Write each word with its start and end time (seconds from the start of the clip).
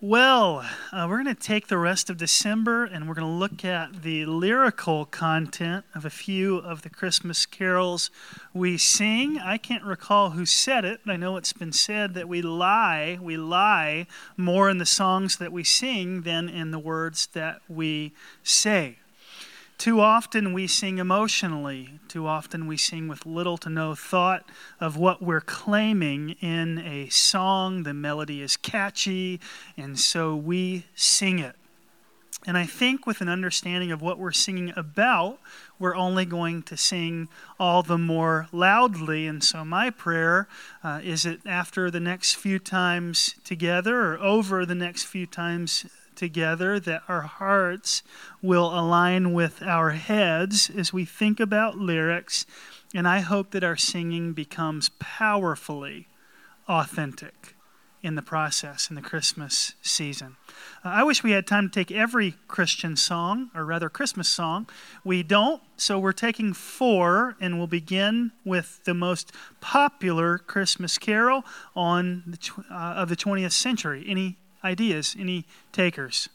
Well, 0.00 0.64
uh, 0.92 1.06
we're 1.10 1.24
going 1.24 1.34
to 1.34 1.42
take 1.42 1.66
the 1.66 1.76
rest 1.76 2.08
of 2.08 2.18
December 2.18 2.84
and 2.84 3.08
we're 3.08 3.16
going 3.16 3.26
to 3.26 3.34
look 3.34 3.64
at 3.64 4.04
the 4.04 4.26
lyrical 4.26 5.04
content 5.06 5.86
of 5.92 6.04
a 6.04 6.10
few 6.10 6.58
of 6.58 6.82
the 6.82 6.88
Christmas 6.88 7.44
carols 7.46 8.08
we 8.54 8.78
sing. 8.78 9.40
I 9.40 9.58
can't 9.58 9.82
recall 9.82 10.30
who 10.30 10.46
said 10.46 10.84
it, 10.84 11.00
but 11.04 11.14
I 11.14 11.16
know 11.16 11.36
it's 11.36 11.52
been 11.52 11.72
said 11.72 12.14
that 12.14 12.28
we 12.28 12.42
lie, 12.42 13.18
we 13.20 13.36
lie 13.36 14.06
more 14.36 14.70
in 14.70 14.78
the 14.78 14.86
songs 14.86 15.38
that 15.38 15.50
we 15.50 15.64
sing 15.64 16.22
than 16.22 16.48
in 16.48 16.70
the 16.70 16.78
words 16.78 17.26
that 17.32 17.60
we 17.68 18.12
say. 18.44 18.98
Too 19.78 20.00
often 20.00 20.52
we 20.52 20.66
sing 20.66 20.98
emotionally. 20.98 22.00
Too 22.08 22.26
often 22.26 22.66
we 22.66 22.76
sing 22.76 23.06
with 23.06 23.24
little 23.24 23.56
to 23.58 23.70
no 23.70 23.94
thought 23.94 24.44
of 24.80 24.96
what 24.96 25.22
we're 25.22 25.40
claiming 25.40 26.30
in 26.40 26.80
a 26.80 27.08
song. 27.10 27.84
The 27.84 27.94
melody 27.94 28.42
is 28.42 28.56
catchy, 28.56 29.38
and 29.76 29.96
so 29.96 30.34
we 30.34 30.86
sing 30.96 31.38
it. 31.38 31.54
And 32.44 32.58
I 32.58 32.66
think 32.66 33.06
with 33.06 33.20
an 33.20 33.28
understanding 33.28 33.92
of 33.92 34.02
what 34.02 34.18
we're 34.18 34.32
singing 34.32 34.72
about, 34.74 35.38
we're 35.78 35.94
only 35.94 36.24
going 36.24 36.62
to 36.64 36.76
sing 36.76 37.28
all 37.60 37.84
the 37.84 37.98
more 37.98 38.48
loudly. 38.50 39.28
And 39.28 39.44
so, 39.44 39.64
my 39.64 39.90
prayer 39.90 40.48
uh, 40.82 41.00
is 41.04 41.22
that 41.22 41.46
after 41.46 41.88
the 41.88 42.00
next 42.00 42.34
few 42.34 42.58
times 42.58 43.36
together, 43.44 44.14
or 44.14 44.18
over 44.18 44.66
the 44.66 44.74
next 44.74 45.04
few 45.04 45.26
times 45.26 45.86
together, 46.18 46.78
that 46.80 47.02
our 47.08 47.22
hearts 47.22 48.02
will 48.42 48.78
align 48.78 49.32
with 49.32 49.62
our 49.62 49.92
heads 49.92 50.70
as 50.76 50.92
we 50.92 51.06
think 51.06 51.40
about 51.40 51.78
lyrics. 51.78 52.44
And 52.94 53.08
I 53.08 53.20
hope 53.20 53.52
that 53.52 53.64
our 53.64 53.76
singing 53.76 54.34
becomes 54.34 54.90
powerfully 54.98 56.08
authentic 56.68 57.54
in 58.02 58.14
the 58.14 58.22
process 58.22 58.90
in 58.90 58.96
the 58.96 59.02
Christmas 59.02 59.74
season. 59.82 60.36
Uh, 60.84 60.90
I 60.90 61.02
wish 61.02 61.22
we 61.22 61.32
had 61.32 61.46
time 61.46 61.68
to 61.68 61.74
take 61.74 61.90
every 61.90 62.34
Christian 62.46 62.96
song, 62.96 63.50
or 63.54 63.64
rather 63.64 63.88
Christmas 63.88 64.28
song. 64.28 64.68
We 65.04 65.22
don't, 65.22 65.60
so 65.76 65.98
we're 65.98 66.12
taking 66.12 66.52
four, 66.52 67.36
and 67.40 67.58
we'll 67.58 67.66
begin 67.66 68.32
with 68.44 68.80
the 68.84 68.94
most 68.94 69.32
popular 69.60 70.38
Christmas 70.38 70.96
carol 70.96 71.44
on 71.74 72.22
the 72.26 72.36
tw- 72.36 72.70
uh, 72.70 72.94
of 72.96 73.08
the 73.08 73.16
20th 73.16 73.52
century. 73.52 74.04
Any 74.06 74.36
ideas? 74.64 75.16
Any 75.18 75.46
takers? 75.72 76.28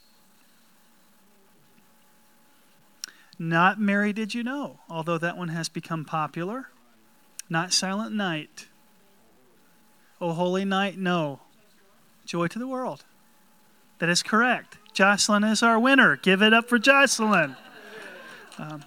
Not 3.39 3.79
Mary 3.79 4.13
Did 4.13 4.33
You 4.33 4.43
Know, 4.43 4.79
although 4.89 5.17
that 5.17 5.37
one 5.37 5.49
has 5.49 5.69
become 5.69 6.05
popular. 6.05 6.69
Not 7.49 7.73
Silent 7.73 8.13
Night. 8.13 8.67
Oh 10.21 10.33
Holy 10.33 10.65
Night, 10.65 10.97
no. 10.97 11.41
Joy 12.25 12.47
to 12.47 12.59
the 12.59 12.67
World. 12.67 13.03
That 13.99 14.09
is 14.09 14.23
correct. 14.23 14.77
Jocelyn 14.93 15.43
is 15.43 15.63
our 15.63 15.79
winner. 15.79 16.15
Give 16.17 16.41
it 16.41 16.53
up 16.53 16.69
for 16.69 16.77
Jocelyn. 16.79 17.55
Um, 18.57 18.83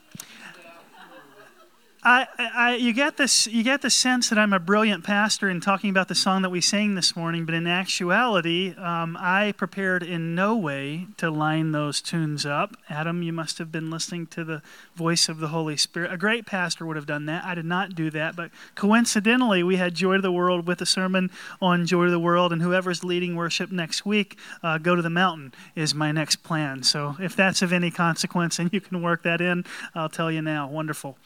I, 2.08 2.28
I, 2.38 2.74
you 2.76 2.92
get 2.92 3.16
this, 3.16 3.48
you 3.48 3.64
get 3.64 3.82
the 3.82 3.90
sense 3.90 4.28
that 4.28 4.38
I'm 4.38 4.52
a 4.52 4.60
brilliant 4.60 5.02
pastor 5.02 5.48
in 5.48 5.60
talking 5.60 5.90
about 5.90 6.06
the 6.06 6.14
song 6.14 6.42
that 6.42 6.50
we 6.50 6.60
sang 6.60 6.94
this 6.94 7.16
morning, 7.16 7.44
but 7.44 7.52
in 7.52 7.66
actuality, 7.66 8.76
um, 8.76 9.16
I 9.18 9.54
prepared 9.56 10.04
in 10.04 10.36
no 10.36 10.54
way 10.54 11.08
to 11.16 11.32
line 11.32 11.72
those 11.72 12.00
tunes 12.00 12.46
up. 12.46 12.76
Adam, 12.88 13.24
you 13.24 13.32
must 13.32 13.58
have 13.58 13.72
been 13.72 13.90
listening 13.90 14.28
to 14.28 14.44
the 14.44 14.62
voice 14.94 15.28
of 15.28 15.38
the 15.40 15.48
Holy 15.48 15.76
Spirit. 15.76 16.12
A 16.12 16.16
great 16.16 16.46
pastor 16.46 16.86
would 16.86 16.94
have 16.94 17.06
done 17.06 17.26
that. 17.26 17.44
I 17.44 17.56
did 17.56 17.64
not 17.64 17.96
do 17.96 18.08
that, 18.10 18.36
but 18.36 18.52
coincidentally, 18.76 19.64
we 19.64 19.74
had 19.74 19.96
Joy 19.96 20.14
to 20.14 20.22
the 20.22 20.30
World 20.30 20.68
with 20.68 20.80
a 20.80 20.86
sermon 20.86 21.28
on 21.60 21.86
Joy 21.86 22.04
to 22.04 22.10
the 22.12 22.20
World, 22.20 22.52
and 22.52 22.62
whoever's 22.62 23.02
leading 23.02 23.34
worship 23.34 23.72
next 23.72 24.06
week, 24.06 24.38
uh, 24.62 24.78
Go 24.78 24.94
to 24.94 25.02
the 25.02 25.10
Mountain 25.10 25.54
is 25.74 25.92
my 25.92 26.12
next 26.12 26.36
plan. 26.44 26.84
So 26.84 27.16
if 27.18 27.34
that's 27.34 27.62
of 27.62 27.72
any 27.72 27.90
consequence 27.90 28.60
and 28.60 28.72
you 28.72 28.80
can 28.80 29.02
work 29.02 29.24
that 29.24 29.40
in, 29.40 29.64
I'll 29.92 30.08
tell 30.08 30.30
you 30.30 30.40
now. 30.40 30.68
Wonderful. 30.68 31.18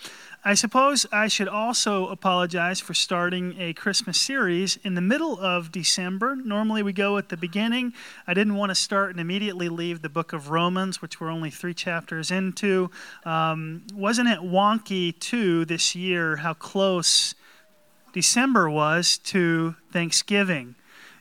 I 0.42 0.54
suppose 0.54 1.04
I 1.12 1.28
should 1.28 1.48
also 1.48 2.06
apologize 2.06 2.80
for 2.80 2.94
starting 2.94 3.60
a 3.60 3.74
Christmas 3.74 4.18
series 4.18 4.78
in 4.82 4.94
the 4.94 5.02
middle 5.02 5.38
of 5.38 5.70
December. 5.70 6.34
Normally 6.34 6.82
we 6.82 6.94
go 6.94 7.18
at 7.18 7.28
the 7.28 7.36
beginning. 7.36 7.92
I 8.26 8.32
didn't 8.32 8.54
want 8.54 8.70
to 8.70 8.74
start 8.74 9.10
and 9.10 9.20
immediately 9.20 9.68
leave 9.68 10.00
the 10.00 10.08
book 10.08 10.32
of 10.32 10.48
Romans, 10.48 11.02
which 11.02 11.20
we're 11.20 11.28
only 11.28 11.50
three 11.50 11.74
chapters 11.74 12.30
into. 12.30 12.90
Um, 13.26 13.82
wasn't 13.92 14.30
it 14.30 14.38
wonky, 14.38 15.18
too, 15.20 15.66
this 15.66 15.94
year, 15.94 16.36
how 16.36 16.54
close 16.54 17.34
December 18.14 18.70
was 18.70 19.18
to 19.18 19.76
Thanksgiving? 19.92 20.74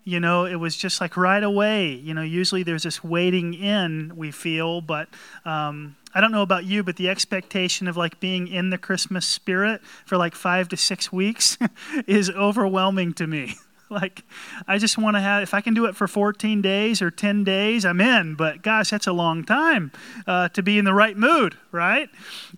you 0.09 0.19
know, 0.19 0.45
it 0.45 0.55
was 0.55 0.75
just 0.75 1.01
like 1.01 1.15
right 1.15 1.43
away. 1.43 1.91
You 1.91 2.15
know, 2.15 2.23
usually 2.23 2.63
there's 2.63 2.81
this 2.81 3.03
waiting 3.03 3.53
in, 3.53 4.13
we 4.15 4.31
feel, 4.31 4.81
but 4.81 5.07
um, 5.45 5.97
I 6.13 6.21
don't 6.21 6.31
know 6.31 6.41
about 6.41 6.65
you, 6.65 6.83
but 6.83 6.95
the 6.95 7.09
expectation 7.09 7.87
of 7.87 7.95
like 7.95 8.19
being 8.19 8.47
in 8.47 8.71
the 8.71 8.77
Christmas 8.77 9.25
spirit 9.27 9.81
for 10.05 10.17
like 10.17 10.35
five 10.35 10.67
to 10.69 10.77
six 10.77 11.11
weeks 11.11 11.57
is 12.07 12.29
overwhelming 12.29 13.13
to 13.13 13.27
me. 13.27 13.55
like, 13.89 14.23
I 14.67 14.77
just 14.77 14.97
want 14.97 15.15
to 15.15 15.21
have, 15.21 15.43
if 15.43 15.53
I 15.53 15.61
can 15.61 15.73
do 15.73 15.85
it 15.85 15.95
for 15.95 16.07
14 16.07 16.61
days 16.61 17.01
or 17.01 17.11
10 17.11 17.43
days, 17.43 17.85
I'm 17.85 18.01
in. 18.01 18.35
But 18.35 18.61
gosh, 18.61 18.89
that's 18.89 19.07
a 19.07 19.11
long 19.11 19.43
time 19.43 19.91
uh, 20.27 20.49
to 20.49 20.63
be 20.63 20.77
in 20.77 20.85
the 20.85 20.93
right 20.93 21.17
mood, 21.17 21.57
right? 21.71 22.09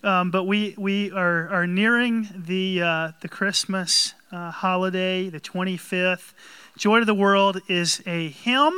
Um, 0.03 0.31
but 0.31 0.43
we, 0.43 0.75
we 0.77 1.11
are, 1.11 1.49
are 1.49 1.67
nearing 1.67 2.27
the, 2.35 2.81
uh, 2.81 3.11
the 3.21 3.29
Christmas 3.29 4.13
uh, 4.31 4.51
holiday, 4.51 5.29
the 5.29 5.39
25th. 5.39 6.33
Joy 6.77 6.99
to 6.99 7.05
the 7.05 7.13
World 7.13 7.61
is 7.67 8.01
a 8.05 8.29
hymn. 8.29 8.73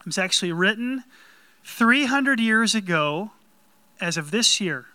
It 0.00 0.06
was 0.06 0.18
actually 0.18 0.52
written 0.52 1.04
300 1.64 2.40
years 2.40 2.74
ago 2.74 3.32
as 4.00 4.16
of 4.16 4.30
this 4.30 4.60
year 4.60 4.86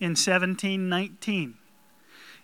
in 0.00 0.10
1719. 0.10 1.54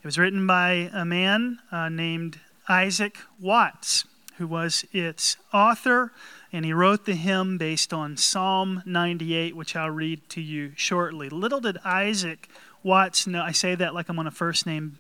It 0.03 0.07
was 0.07 0.19
written 0.19 0.47
by 0.47 0.91
a 0.93 1.05
man 1.05 1.61
uh, 1.73 1.89
named 1.89 2.41
Isaac 2.69 3.19
Watts, 3.41 4.05
who 4.39 4.47
was 4.47 4.85
its 4.93 5.37
author, 5.53 6.13
and 6.53 6.65
he 6.65 6.73
wrote 6.73 7.07
the 7.07 7.15
hymn 7.15 7.57
based 7.59 7.93
on 7.93 8.17
Psalm 8.17 8.83
98, 8.85 9.57
which 9.57 9.77
I'll 9.77 9.91
read 9.91 10.29
to 10.31 10.41
you 10.41 10.73
shortly. 10.77 11.29
Little 11.29 11.61
did 11.61 11.79
Isaac 11.85 12.49
Watts 12.83 13.27
know, 13.27 13.43
I 13.43 13.53
say 13.53 13.75
that 13.75 13.95
like 13.95 14.11
I'm 14.11 14.19
on 14.19 14.27
a 14.27 14.31
first 14.31 14.67
name, 14.67 14.99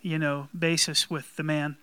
you 0.00 0.18
know, 0.18 0.48
basis 0.56 1.10
with 1.10 1.34
the 1.36 1.42
man, 1.42 1.76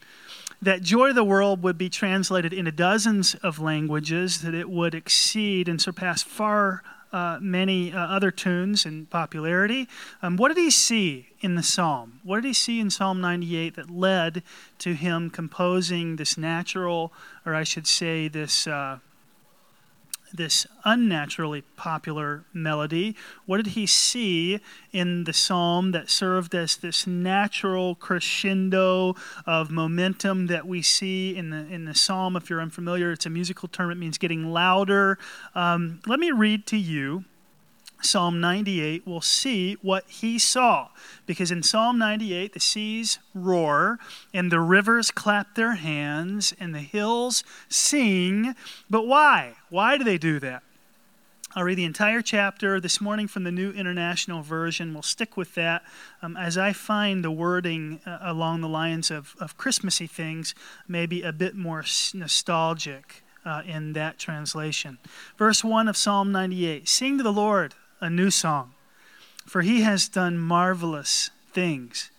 that 0.61 0.81
Joy 0.81 1.09
of 1.09 1.15
the 1.15 1.25
World 1.25 1.61
would 1.61 1.77
be 1.77 1.89
translated 1.89 2.53
into 2.53 2.71
dozens 2.71 3.35
of 3.35 3.59
languages, 3.59 4.41
that 4.41 4.53
it 4.53 4.69
would 4.69 4.95
exceed 4.95 5.67
and 5.67 5.81
surpass 5.81 6.23
far 6.23 6.83
uh, 7.11 7.39
many 7.41 7.93
uh, 7.93 7.99
other 7.99 8.31
tunes 8.31 8.85
in 8.85 9.05
popularity. 9.05 9.87
Um, 10.21 10.37
what 10.37 10.49
did 10.49 10.57
he 10.57 10.69
see 10.69 11.29
in 11.39 11.55
the 11.55 11.63
psalm? 11.63 12.19
What 12.23 12.41
did 12.41 12.47
he 12.47 12.53
see 12.53 12.79
in 12.79 12.89
Psalm 12.89 13.21
98 13.21 13.75
that 13.75 13.89
led 13.89 14.43
to 14.79 14.93
him 14.93 15.29
composing 15.29 16.15
this 16.15 16.37
natural, 16.37 17.13
or 17.45 17.55
I 17.55 17.63
should 17.63 17.87
say, 17.87 18.27
this 18.27 18.67
uh, 18.67 18.99
this 20.35 20.67
unnaturally 20.83 21.61
popular 21.75 22.43
melody? 22.53 23.15
What 23.45 23.57
did 23.57 23.67
he 23.67 23.85
see 23.85 24.59
in 24.91 25.23
the 25.23 25.33
psalm 25.33 25.91
that 25.91 26.09
served 26.09 26.53
as 26.55 26.77
this 26.77 27.07
natural 27.07 27.95
crescendo 27.95 29.15
of 29.45 29.71
momentum 29.71 30.47
that 30.47 30.67
we 30.67 30.81
see 30.81 31.35
in 31.35 31.49
the 31.49 31.67
in 31.67 31.85
the 31.85 31.95
psalm? 31.95 32.35
If 32.35 32.49
you're 32.49 32.61
unfamiliar, 32.61 33.11
it's 33.11 33.25
a 33.25 33.29
musical 33.29 33.67
term. 33.67 33.91
It 33.91 33.95
means 33.95 34.17
getting 34.17 34.51
louder. 34.51 35.17
Um, 35.53 36.01
let 36.05 36.19
me 36.19 36.31
read 36.31 36.65
to 36.67 36.77
you 36.77 37.25
Psalm 38.05 38.39
98, 38.39 39.03
we'll 39.05 39.21
see 39.21 39.73
what 39.81 40.05
he 40.07 40.39
saw. 40.39 40.89
Because 41.25 41.51
in 41.51 41.63
Psalm 41.63 41.97
98, 41.97 42.53
the 42.53 42.59
seas 42.59 43.19
roar, 43.33 43.99
and 44.33 44.51
the 44.51 44.59
rivers 44.59 45.11
clap 45.11 45.55
their 45.55 45.75
hands, 45.75 46.53
and 46.59 46.73
the 46.73 46.79
hills 46.79 47.43
sing. 47.67 48.55
But 48.89 49.07
why? 49.07 49.55
Why 49.69 49.97
do 49.97 50.03
they 50.03 50.17
do 50.17 50.39
that? 50.39 50.63
I'll 51.57 51.63
read 51.63 51.77
the 51.77 51.85
entire 51.85 52.21
chapter 52.21 52.81
this 52.81 52.99
morning 52.99 53.27
from 53.27 53.45
the 53.45 53.51
New 53.51 53.71
International 53.71 54.41
Version. 54.41 54.93
We'll 54.93 55.03
stick 55.03 55.37
with 55.37 55.55
that 55.55 55.83
um, 56.21 56.35
as 56.35 56.57
I 56.57 56.73
find 56.73 57.23
the 57.23 57.31
wording 57.31 58.01
uh, 58.05 58.17
along 58.21 58.59
the 58.59 58.67
lines 58.67 59.09
of, 59.09 59.35
of 59.39 59.55
Christmassy 59.55 60.05
things 60.05 60.53
maybe 60.85 61.21
a 61.21 61.31
bit 61.31 61.55
more 61.55 61.83
nostalgic. 62.13 63.21
Uh, 63.45 63.61
in 63.67 63.93
that 63.93 64.17
translation. 64.17 64.97
Verse 65.37 65.63
1 65.63 65.87
of 65.87 65.95
Psalm 65.95 66.31
98 66.31 66.89
Sing 66.89 67.19
to 67.19 67.23
the 67.23 67.31
Lord 67.31 67.75
a 67.99 68.09
new 68.09 68.29
song, 68.29 68.73
for 69.45 69.61
he 69.61 69.81
has 69.81 70.07
done 70.07 70.37
marvelous 70.37 71.29
things. 71.53 72.11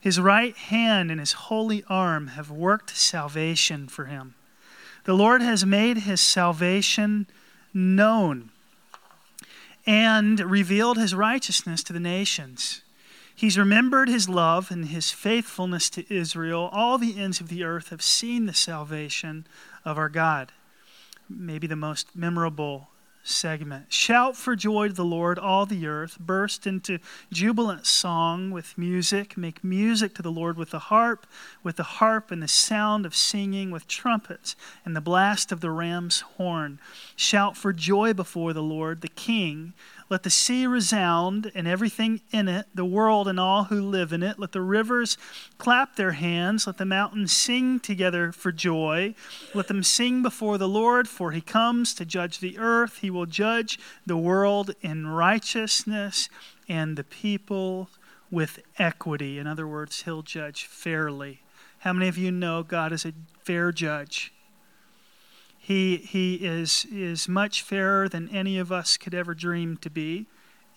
His 0.00 0.20
right 0.20 0.56
hand 0.56 1.10
and 1.10 1.18
his 1.18 1.32
holy 1.32 1.82
arm 1.88 2.28
have 2.28 2.50
worked 2.50 2.96
salvation 2.96 3.88
for 3.88 4.04
him. 4.04 4.34
The 5.04 5.14
Lord 5.14 5.42
has 5.42 5.64
made 5.64 5.98
his 5.98 6.20
salvation 6.20 7.26
known 7.72 8.50
and 9.86 10.40
revealed 10.40 10.98
his 10.98 11.14
righteousness 11.14 11.82
to 11.84 11.92
the 11.92 12.00
nations. 12.00 12.82
He's 13.34 13.58
remembered 13.58 14.08
his 14.08 14.28
love 14.28 14.70
and 14.70 14.86
his 14.86 15.10
faithfulness 15.10 15.90
to 15.90 16.12
Israel. 16.12 16.70
All 16.72 16.98
the 16.98 17.20
ends 17.20 17.40
of 17.40 17.48
the 17.48 17.64
earth 17.64 17.90
have 17.90 18.02
seen 18.02 18.46
the 18.46 18.54
salvation 18.54 19.46
of 19.84 19.98
our 19.98 20.08
God. 20.08 20.52
Maybe 21.28 21.66
the 21.66 21.76
most 21.76 22.16
memorable 22.16 22.88
segment. 23.28 23.92
Shout 23.92 24.36
for 24.36 24.56
joy 24.56 24.88
to 24.88 24.94
the 24.94 25.04
Lord, 25.04 25.38
all 25.38 25.66
the 25.66 25.86
earth. 25.86 26.18
Burst 26.18 26.66
into 26.66 26.98
jubilant 27.32 27.86
song 27.86 28.50
with 28.50 28.78
music. 28.78 29.36
Make 29.36 29.64
music 29.64 30.14
to 30.14 30.22
the 30.22 30.30
Lord 30.30 30.56
with 30.56 30.70
the 30.70 30.78
harp, 30.78 31.26
with 31.62 31.76
the 31.76 31.82
harp 31.82 32.30
and 32.30 32.42
the 32.42 32.48
sound 32.48 33.04
of 33.04 33.14
singing, 33.14 33.70
with 33.70 33.88
trumpets 33.88 34.56
and 34.84 34.94
the 34.94 35.00
blast 35.00 35.52
of 35.52 35.60
the 35.60 35.70
ram's 35.70 36.20
horn. 36.20 36.78
Shout 37.16 37.56
for 37.56 37.72
joy 37.72 38.12
before 38.12 38.52
the 38.52 38.62
Lord, 38.62 39.00
the 39.00 39.08
King. 39.08 39.72
Let 40.08 40.22
the 40.22 40.30
sea 40.30 40.66
resound 40.66 41.50
and 41.54 41.66
everything 41.66 42.20
in 42.30 42.46
it, 42.46 42.66
the 42.74 42.84
world 42.84 43.26
and 43.26 43.40
all 43.40 43.64
who 43.64 43.80
live 43.80 44.12
in 44.12 44.22
it. 44.22 44.38
Let 44.38 44.52
the 44.52 44.60
rivers 44.60 45.18
clap 45.58 45.96
their 45.96 46.12
hands. 46.12 46.66
Let 46.66 46.78
the 46.78 46.84
mountains 46.84 47.32
sing 47.32 47.80
together 47.80 48.30
for 48.30 48.52
joy. 48.52 49.16
Let 49.52 49.66
them 49.66 49.82
sing 49.82 50.22
before 50.22 50.58
the 50.58 50.68
Lord, 50.68 51.08
for 51.08 51.32
he 51.32 51.40
comes 51.40 51.92
to 51.94 52.04
judge 52.04 52.38
the 52.38 52.56
earth. 52.56 52.98
He 52.98 53.10
will 53.10 53.26
judge 53.26 53.80
the 54.06 54.16
world 54.16 54.70
in 54.80 55.08
righteousness 55.08 56.28
and 56.68 56.96
the 56.96 57.04
people 57.04 57.88
with 58.30 58.60
equity. 58.78 59.38
In 59.40 59.48
other 59.48 59.66
words, 59.66 60.02
he'll 60.02 60.22
judge 60.22 60.66
fairly. 60.66 61.40
How 61.80 61.92
many 61.92 62.08
of 62.08 62.16
you 62.16 62.30
know 62.30 62.62
God 62.62 62.92
is 62.92 63.04
a 63.04 63.12
fair 63.42 63.72
judge? 63.72 64.32
He, 65.66 65.96
he 65.96 66.36
is, 66.36 66.86
is 66.92 67.28
much 67.28 67.60
fairer 67.60 68.08
than 68.08 68.28
any 68.28 68.56
of 68.56 68.70
us 68.70 68.96
could 68.96 69.12
ever 69.12 69.34
dream 69.34 69.78
to 69.78 69.90
be 69.90 70.26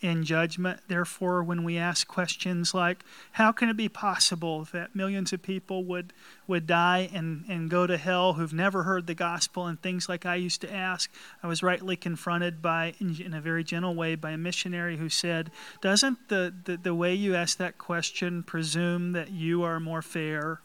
in 0.02 0.24
judgment. 0.24 0.80
Therefore, 0.88 1.44
when 1.44 1.64
we 1.64 1.78
ask 1.78 2.08
questions 2.08 2.74
like, 2.74 3.04
how 3.34 3.52
can 3.52 3.70
it 3.70 3.78
be 3.78 3.88
possible 3.88 4.68
that 4.72 4.96
millions 4.96 5.32
of 5.32 5.44
people 5.44 5.84
would, 5.84 6.12
would 6.48 6.66
die 6.66 7.08
and, 7.14 7.46
and 7.48 7.70
go 7.70 7.86
to 7.86 7.98
hell 7.98 8.34
who've 8.34 8.52
never 8.52 8.82
heard 8.82 9.06
the 9.06 9.14
gospel, 9.14 9.68
and 9.68 9.80
things 9.80 10.10
like 10.10 10.26
I 10.26 10.34
used 10.34 10.62
to 10.62 10.74
ask, 10.74 11.12
I 11.44 11.48
was 11.48 11.62
rightly 11.62 11.96
confronted 11.96 12.60
by, 12.60 12.96
in 13.00 13.36
a 13.36 13.42
very 13.42 13.64
gentle 13.64 13.94
way, 13.94 14.16
by 14.16 14.32
a 14.32 14.38
missionary 14.40 14.98
who 14.98 15.08
said, 15.08 15.52
Doesn't 15.82 16.30
the, 16.30 16.52
the, 16.64 16.78
the 16.78 16.96
way 16.96 17.14
you 17.14 17.36
ask 17.36 17.60
that 17.60 17.78
question 17.78 18.42
presume 18.42 19.12
that 19.12 19.30
you 19.30 19.62
are 19.62 19.80
more 19.80 20.02
fair 20.02 20.62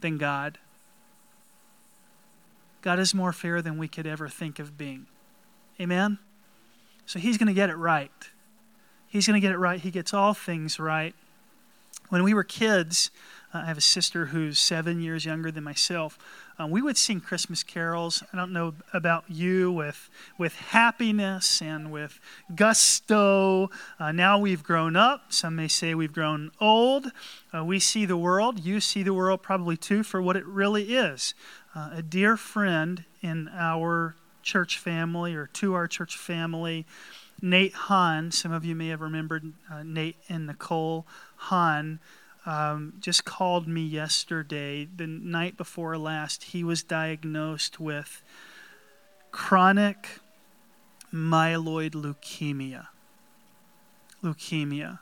than 0.00 0.16
God? 0.16 0.58
God 2.82 2.98
is 2.98 3.14
more 3.14 3.32
fair 3.32 3.62
than 3.62 3.78
we 3.78 3.88
could 3.88 4.06
ever 4.06 4.28
think 4.28 4.58
of 4.58 4.76
being. 4.76 5.06
Amen? 5.80 6.18
So 7.06 7.18
he's 7.18 7.38
going 7.38 7.46
to 7.46 7.54
get 7.54 7.70
it 7.70 7.76
right. 7.76 8.10
He's 9.08 9.26
going 9.26 9.40
to 9.40 9.40
get 9.40 9.52
it 9.52 9.58
right. 9.58 9.80
He 9.80 9.90
gets 9.90 10.12
all 10.12 10.34
things 10.34 10.78
right. 10.78 11.14
When 12.08 12.22
we 12.24 12.34
were 12.34 12.44
kids, 12.44 13.10
I 13.54 13.66
have 13.66 13.78
a 13.78 13.82
sister 13.82 14.26
who's 14.26 14.58
seven 14.58 15.00
years 15.00 15.24
younger 15.24 15.50
than 15.50 15.64
myself. 15.64 16.18
Uh, 16.58 16.66
we 16.66 16.80
would 16.80 16.96
sing 16.96 17.20
Christmas 17.20 17.62
carols. 17.62 18.22
I 18.32 18.36
don't 18.36 18.52
know 18.52 18.74
about 18.92 19.24
you 19.28 19.70
with 19.70 20.08
with 20.38 20.54
happiness 20.54 21.60
and 21.60 21.90
with 21.92 22.18
gusto. 22.54 23.70
Uh, 23.98 24.12
now 24.12 24.38
we've 24.38 24.62
grown 24.62 24.96
up. 24.96 25.32
Some 25.32 25.56
may 25.56 25.68
say 25.68 25.94
we've 25.94 26.12
grown 26.12 26.50
old. 26.60 27.12
Uh, 27.54 27.64
we 27.64 27.78
see 27.78 28.06
the 28.06 28.16
world. 28.16 28.60
You 28.60 28.80
see 28.80 29.02
the 29.02 29.14
world 29.14 29.42
probably 29.42 29.76
too 29.76 30.02
for 30.02 30.22
what 30.22 30.36
it 30.36 30.46
really 30.46 30.94
is 30.94 31.34
uh, 31.74 31.90
a 31.94 32.02
dear 32.02 32.36
friend 32.36 33.04
in 33.20 33.50
our 33.54 34.14
church 34.42 34.78
family 34.78 35.34
or 35.34 35.46
to 35.46 35.74
our 35.74 35.86
church 35.86 36.16
family, 36.16 36.86
Nate 37.40 37.74
Hahn. 37.74 38.30
Some 38.30 38.52
of 38.52 38.64
you 38.64 38.74
may 38.74 38.88
have 38.88 39.00
remembered 39.00 39.52
uh, 39.70 39.82
Nate 39.82 40.16
and 40.28 40.46
Nicole 40.46 41.06
Hahn. 41.36 42.00
Um, 42.44 42.94
just 42.98 43.24
called 43.24 43.68
me 43.68 43.82
yesterday, 43.82 44.88
the 44.96 45.06
night 45.06 45.56
before 45.56 45.96
last. 45.96 46.44
He 46.44 46.64
was 46.64 46.82
diagnosed 46.82 47.78
with 47.78 48.22
chronic 49.30 50.18
myeloid 51.12 51.92
leukemia. 51.92 52.88
Leukemia. 54.22 54.98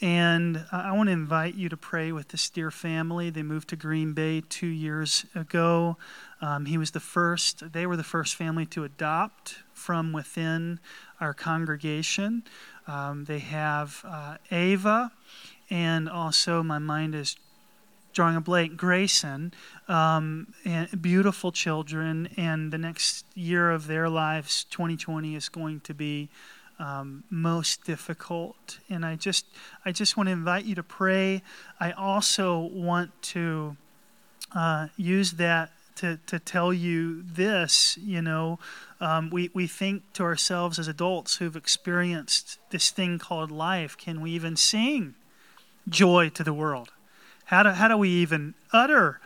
And 0.00 0.64
I 0.72 0.92
want 0.92 1.08
to 1.08 1.12
invite 1.12 1.54
you 1.54 1.68
to 1.68 1.76
pray 1.76 2.12
with 2.12 2.28
this 2.28 2.50
dear 2.50 2.70
family. 2.70 3.30
They 3.30 3.42
moved 3.42 3.68
to 3.68 3.76
Green 3.76 4.12
Bay 4.12 4.42
two 4.48 4.66
years 4.66 5.24
ago. 5.34 5.96
Um, 6.40 6.66
he 6.66 6.76
was 6.76 6.90
the 6.90 7.00
first, 7.00 7.72
they 7.72 7.86
were 7.86 7.96
the 7.96 8.02
first 8.04 8.34
family 8.34 8.66
to 8.66 8.84
adopt 8.84 9.62
from 9.72 10.12
within 10.12 10.80
our 11.20 11.32
congregation. 11.32 12.42
Um, 12.86 13.24
they 13.24 13.38
have 13.38 14.04
uh, 14.06 14.36
Ava, 14.50 15.12
and 15.74 16.08
also 16.08 16.62
my 16.62 16.78
mind 16.78 17.16
is 17.16 17.34
drawing 18.12 18.36
a 18.36 18.40
blank, 18.40 18.76
Grayson, 18.76 19.52
um, 19.88 20.54
and 20.64 21.02
beautiful 21.02 21.50
children. 21.50 22.28
And 22.36 22.72
the 22.72 22.78
next 22.78 23.26
year 23.34 23.72
of 23.72 23.88
their 23.88 24.08
lives, 24.08 24.66
2020, 24.70 25.34
is 25.34 25.48
going 25.48 25.80
to 25.80 25.92
be 25.92 26.28
um, 26.78 27.24
most 27.28 27.82
difficult. 27.82 28.78
And 28.88 29.04
I 29.04 29.16
just, 29.16 29.46
I 29.84 29.90
just 29.90 30.16
want 30.16 30.28
to 30.28 30.32
invite 30.32 30.64
you 30.64 30.76
to 30.76 30.84
pray. 30.84 31.42
I 31.80 31.90
also 31.90 32.60
want 32.60 33.10
to 33.34 33.76
uh, 34.54 34.86
use 34.96 35.32
that 35.32 35.72
to, 35.96 36.20
to 36.28 36.38
tell 36.38 36.72
you 36.72 37.22
this. 37.22 37.98
You 38.00 38.22
know, 38.22 38.60
um, 39.00 39.28
we, 39.28 39.50
we 39.52 39.66
think 39.66 40.12
to 40.12 40.22
ourselves 40.22 40.78
as 40.78 40.86
adults 40.86 41.38
who've 41.38 41.56
experienced 41.56 42.60
this 42.70 42.92
thing 42.92 43.18
called 43.18 43.50
life, 43.50 43.96
can 43.96 44.20
we 44.20 44.30
even 44.30 44.54
sing 44.54 45.16
joy 45.88 46.28
to 46.30 46.44
the 46.44 46.54
world? 46.54 46.90
How 47.46 47.62
do, 47.62 47.70
how 47.70 47.88
do 47.88 47.96
we 47.96 48.08
even 48.08 48.54
utter 48.72 49.20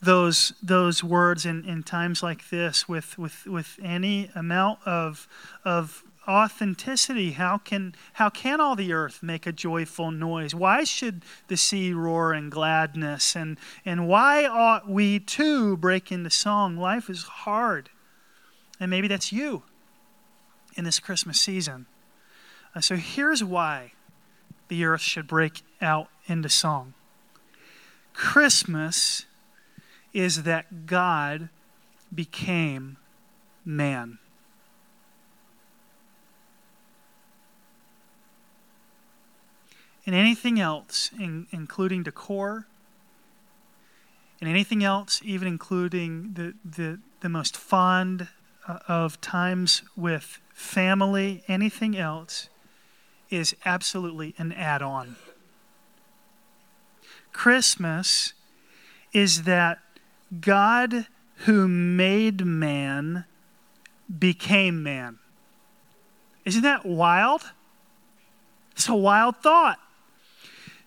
those 0.00 0.52
those 0.62 1.02
words 1.02 1.46
in, 1.46 1.64
in 1.64 1.82
times 1.82 2.22
like 2.22 2.50
this 2.50 2.88
with, 2.88 3.18
with, 3.18 3.46
with 3.46 3.78
any 3.82 4.30
amount 4.34 4.80
of, 4.86 5.26
of 5.64 6.04
authenticity? 6.28 7.32
How 7.32 7.58
can 7.58 7.94
how 8.14 8.30
can 8.30 8.60
all 8.60 8.76
the 8.76 8.92
earth 8.92 9.22
make 9.22 9.46
a 9.46 9.52
joyful 9.52 10.10
noise? 10.10 10.54
Why 10.54 10.84
should 10.84 11.22
the 11.48 11.56
sea 11.56 11.92
roar 11.92 12.32
in 12.34 12.50
gladness? 12.50 13.34
And 13.34 13.58
and 13.84 14.06
why 14.08 14.46
ought 14.46 14.88
we 14.88 15.18
too 15.20 15.76
break 15.76 16.12
into 16.12 16.30
song? 16.30 16.76
Life 16.76 17.10
is 17.10 17.24
hard. 17.24 17.90
And 18.80 18.90
maybe 18.90 19.08
that's 19.08 19.32
you 19.32 19.62
in 20.76 20.84
this 20.84 20.98
christmas 20.98 21.40
season. 21.40 21.86
Uh, 22.74 22.80
so 22.80 22.96
here's 22.96 23.44
why 23.44 23.92
the 24.68 24.84
earth 24.84 25.00
should 25.00 25.26
break 25.26 25.62
out 25.84 26.08
into 26.26 26.48
song 26.48 26.94
christmas 28.12 29.26
is 30.12 30.44
that 30.44 30.86
god 30.86 31.48
became 32.14 32.96
man 33.64 34.18
and 40.06 40.14
anything 40.14 40.60
else, 40.60 41.10
in, 41.18 41.46
including 41.50 42.02
decor, 42.02 42.66
and 44.40 44.48
anything 44.48 44.84
else, 44.84 45.20
even 45.24 45.48
including 45.48 46.32
the, 46.34 46.54
the, 46.64 46.98
the 47.20 47.28
most 47.28 47.56
fond 47.56 48.28
uh, 48.68 48.78
of 48.88 49.20
times 49.20 49.82
with 49.96 50.40
family, 50.52 51.42
anything 51.48 51.96
else, 51.96 52.48
is 53.30 53.56
absolutely 53.64 54.34
an 54.36 54.52
add 54.52 54.82
on. 54.82 55.16
Christmas 57.34 58.32
is 59.12 59.42
that 59.42 59.80
God 60.40 61.06
who 61.44 61.68
made 61.68 62.46
man 62.46 63.26
became 64.18 64.82
man. 64.82 65.18
Isn't 66.46 66.62
that 66.62 66.86
wild? 66.86 67.42
It's 68.72 68.88
a 68.88 68.94
wild 68.94 69.36
thought. 69.36 69.78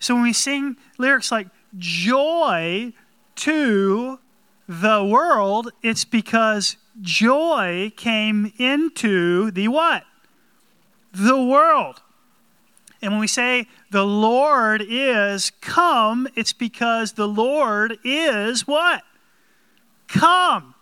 So 0.00 0.14
when 0.14 0.24
we 0.24 0.32
sing 0.32 0.76
lyrics 0.98 1.30
like 1.30 1.48
joy 1.76 2.92
to 3.36 4.18
the 4.68 5.04
world, 5.04 5.70
it's 5.82 6.04
because 6.04 6.76
joy 7.00 7.92
came 7.96 8.52
into 8.58 9.50
the 9.50 9.68
what? 9.68 10.04
The 11.12 11.42
world. 11.42 12.02
And 13.00 13.12
when 13.12 13.20
we 13.20 13.28
say 13.28 13.66
the 13.90 14.04
Lord 14.04 14.82
is 14.86 15.50
come, 15.60 16.28
it's 16.34 16.52
because 16.52 17.12
the 17.12 17.28
Lord 17.28 17.98
is 18.04 18.66
what? 18.66 19.02
Come 20.08 20.74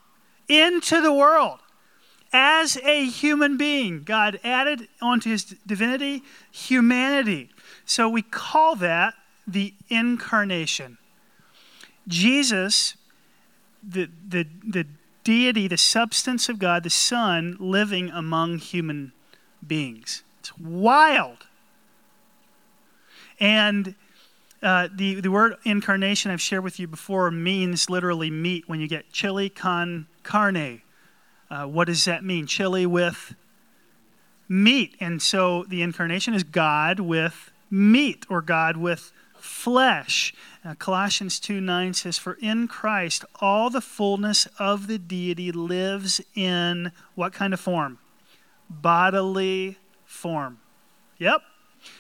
into 0.48 1.00
the 1.00 1.12
world 1.12 1.58
as 2.32 2.76
a 2.78 3.04
human 3.04 3.56
being. 3.56 4.02
God 4.02 4.40
added 4.44 4.88
onto 5.00 5.30
his 5.30 5.44
divinity 5.66 6.22
humanity. 6.50 7.50
So 7.84 8.08
we 8.08 8.22
call 8.22 8.76
that 8.76 9.14
the 9.46 9.74
incarnation. 9.88 10.98
Jesus, 12.08 12.96
the, 13.82 14.08
the, 14.28 14.46
the 14.66 14.86
deity, 15.24 15.68
the 15.68 15.76
substance 15.76 16.48
of 16.48 16.58
God, 16.58 16.82
the 16.84 16.90
Son, 16.90 17.56
living 17.58 18.10
among 18.10 18.58
human 18.58 19.12
beings. 19.66 20.22
It's 20.40 20.56
wild. 20.58 21.45
And 23.38 23.94
uh, 24.62 24.88
the, 24.94 25.20
the 25.20 25.30
word 25.30 25.56
incarnation 25.64 26.30
I've 26.30 26.40
shared 26.40 26.64
with 26.64 26.80
you 26.80 26.86
before 26.86 27.30
means 27.30 27.90
literally 27.90 28.30
meat 28.30 28.68
when 28.68 28.80
you 28.80 28.88
get 28.88 29.12
chili 29.12 29.48
con 29.48 30.06
carne. 30.22 30.82
Uh, 31.50 31.66
what 31.66 31.86
does 31.86 32.04
that 32.06 32.24
mean? 32.24 32.46
Chili 32.46 32.86
with 32.86 33.34
meat. 34.48 34.96
And 35.00 35.20
so 35.20 35.64
the 35.68 35.82
incarnation 35.82 36.34
is 36.34 36.42
God 36.42 37.00
with 37.00 37.52
meat 37.70 38.26
or 38.28 38.42
God 38.42 38.76
with 38.76 39.12
flesh. 39.38 40.34
Uh, 40.64 40.74
Colossians 40.74 41.38
2 41.38 41.60
9 41.60 41.94
says, 41.94 42.18
For 42.18 42.34
in 42.34 42.66
Christ 42.68 43.24
all 43.40 43.70
the 43.70 43.80
fullness 43.80 44.48
of 44.58 44.86
the 44.86 44.98
deity 44.98 45.52
lives 45.52 46.20
in 46.34 46.92
what 47.14 47.32
kind 47.32 47.54
of 47.54 47.60
form? 47.60 47.98
Bodily 48.68 49.78
form. 50.04 50.58
Yep. 51.18 51.42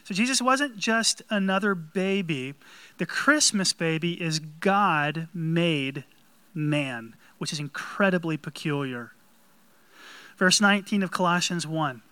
So 0.04 0.14
Jesus 0.14 0.40
wasn't 0.40 0.76
just 0.76 1.22
another 1.30 1.74
baby. 1.74 2.54
The 2.98 3.06
Christmas 3.06 3.72
baby 3.72 4.20
is 4.20 4.38
God 4.38 5.28
made 5.34 6.04
man, 6.54 7.14
which 7.38 7.52
is 7.52 7.60
incredibly 7.60 8.36
peculiar. 8.36 9.12
Verse 10.36 10.60
19 10.60 11.02
of 11.02 11.10
Colossians 11.10 11.66
1 11.66 12.02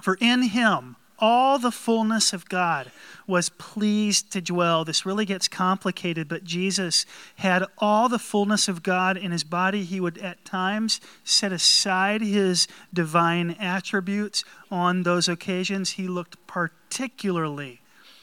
For 0.00 0.16
in 0.20 0.42
him 0.42 0.96
all 1.20 1.58
the 1.58 1.70
fullness 1.70 2.32
of 2.32 2.48
God 2.48 2.90
was 3.26 3.50
pleased 3.50 4.32
to 4.32 4.40
dwell. 4.40 4.84
This 4.84 5.04
really 5.04 5.26
gets 5.26 5.48
complicated, 5.48 6.28
but 6.28 6.44
Jesus 6.44 7.04
had 7.36 7.64
all 7.76 8.08
the 8.08 8.18
fullness 8.18 8.68
of 8.68 8.82
God 8.82 9.18
in 9.18 9.30
his 9.30 9.44
body. 9.44 9.84
He 9.84 10.00
would 10.00 10.16
at 10.18 10.44
times 10.44 11.00
set 11.22 11.52
aside 11.52 12.22
his 12.22 12.66
divine 12.92 13.50
attributes 13.60 14.44
on 14.70 15.02
those 15.02 15.28
occasions. 15.28 15.90
He 15.90 16.08
looked 16.08 16.36
particularly 16.46 16.79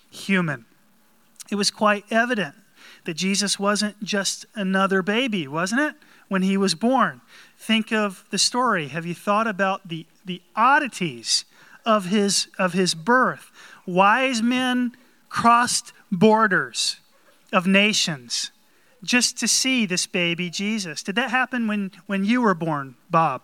human. 0.09 0.65
It 1.49 1.55
was 1.55 1.71
quite 1.71 2.05
evident 2.11 2.55
that 3.05 3.15
Jesus 3.15 3.57
wasn't 3.59 4.03
just 4.03 4.45
another 4.55 5.01
baby, 5.01 5.47
wasn't 5.47 5.81
it? 5.81 5.95
When 6.27 6.41
he 6.41 6.57
was 6.57 6.75
born. 6.75 7.21
Think 7.57 7.93
of 7.93 8.25
the 8.31 8.37
story. 8.37 8.89
Have 8.89 9.05
you 9.05 9.15
thought 9.15 9.47
about 9.47 9.87
the, 9.87 10.05
the 10.25 10.41
oddities 10.55 11.45
of 11.87 12.05
his, 12.05 12.49
of 12.59 12.73
his 12.73 12.93
birth. 12.93 13.49
Wise 13.87 14.43
men 14.43 14.91
crossed 15.29 15.93
borders 16.11 16.97
of 17.53 17.65
nations 17.65 18.51
just 19.03 19.37
to 19.39 19.47
see 19.47 19.85
this 19.85 20.05
baby 20.05 20.49
Jesus. 20.49 21.01
Did 21.01 21.15
that 21.15 21.31
happen 21.31 21.65
when, 21.65 21.91
when 22.05 22.25
you 22.25 22.41
were 22.41 22.53
born, 22.53 22.95
Bob? 23.09 23.41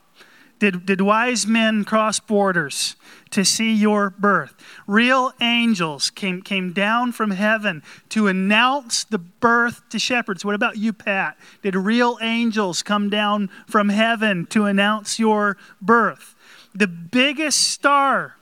Did, 0.63 0.86
did 0.86 1.01
wise 1.01 1.46
men 1.46 1.84
cross 1.84 2.20
borders 2.22 2.96
to 3.32 3.43
see 3.43 3.74
your 3.74 4.10
birth? 4.12 4.53
Real 4.88 5.34
angels 5.41 6.10
came, 6.10 6.41
came 6.41 6.72
down 6.72 7.12
from 7.12 7.32
heaven 7.32 7.84
to 8.10 8.27
announce 8.27 9.03
the 9.03 9.17
birth 9.17 9.82
to 9.89 10.00
shepherds. 10.00 10.46
What 10.46 10.55
about 10.55 10.77
you, 10.77 10.93
Pat? 10.93 11.38
Did 11.63 11.75
real 11.75 12.17
angels 12.22 12.82
come 12.82 13.10
down 13.10 13.50
from 13.67 13.89
heaven 13.89 14.46
to 14.48 14.65
announce 14.65 15.20
your 15.20 15.58
birth? 15.82 16.36
the 16.74 16.88
biggest 16.88 17.72
star, 17.72 18.36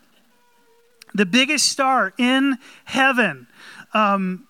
the 1.13 1.25
biggest 1.25 1.67
star 1.67 2.13
in 2.17 2.57
heaven, 2.85 3.47
um, 3.93 4.47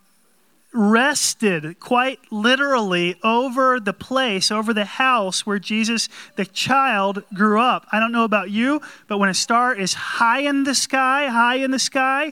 rested 0.74 1.80
quite 1.80 2.20
literally 2.32 3.16
over 3.24 3.80
the 3.80 3.94
place, 3.94 4.52
over 4.52 4.74
the 4.74 4.86
house 4.86 5.46
where 5.46 5.60
Jesus, 5.60 6.08
the 6.36 6.46
child, 6.46 7.24
grew 7.34 7.60
up. 7.60 7.86
I 7.92 8.00
don't 8.00 8.12
know 8.12 8.24
about 8.24 8.52
you, 8.52 8.82
but 9.08 9.18
when 9.18 9.30
a 9.30 9.34
star 9.34 9.76
is 9.76 9.94
high 9.94 10.42
in 10.42 10.64
the 10.64 10.76
sky, 10.76 11.28
high 11.28 11.56
in 11.56 11.72
the 11.72 11.80
sky, 11.80 12.32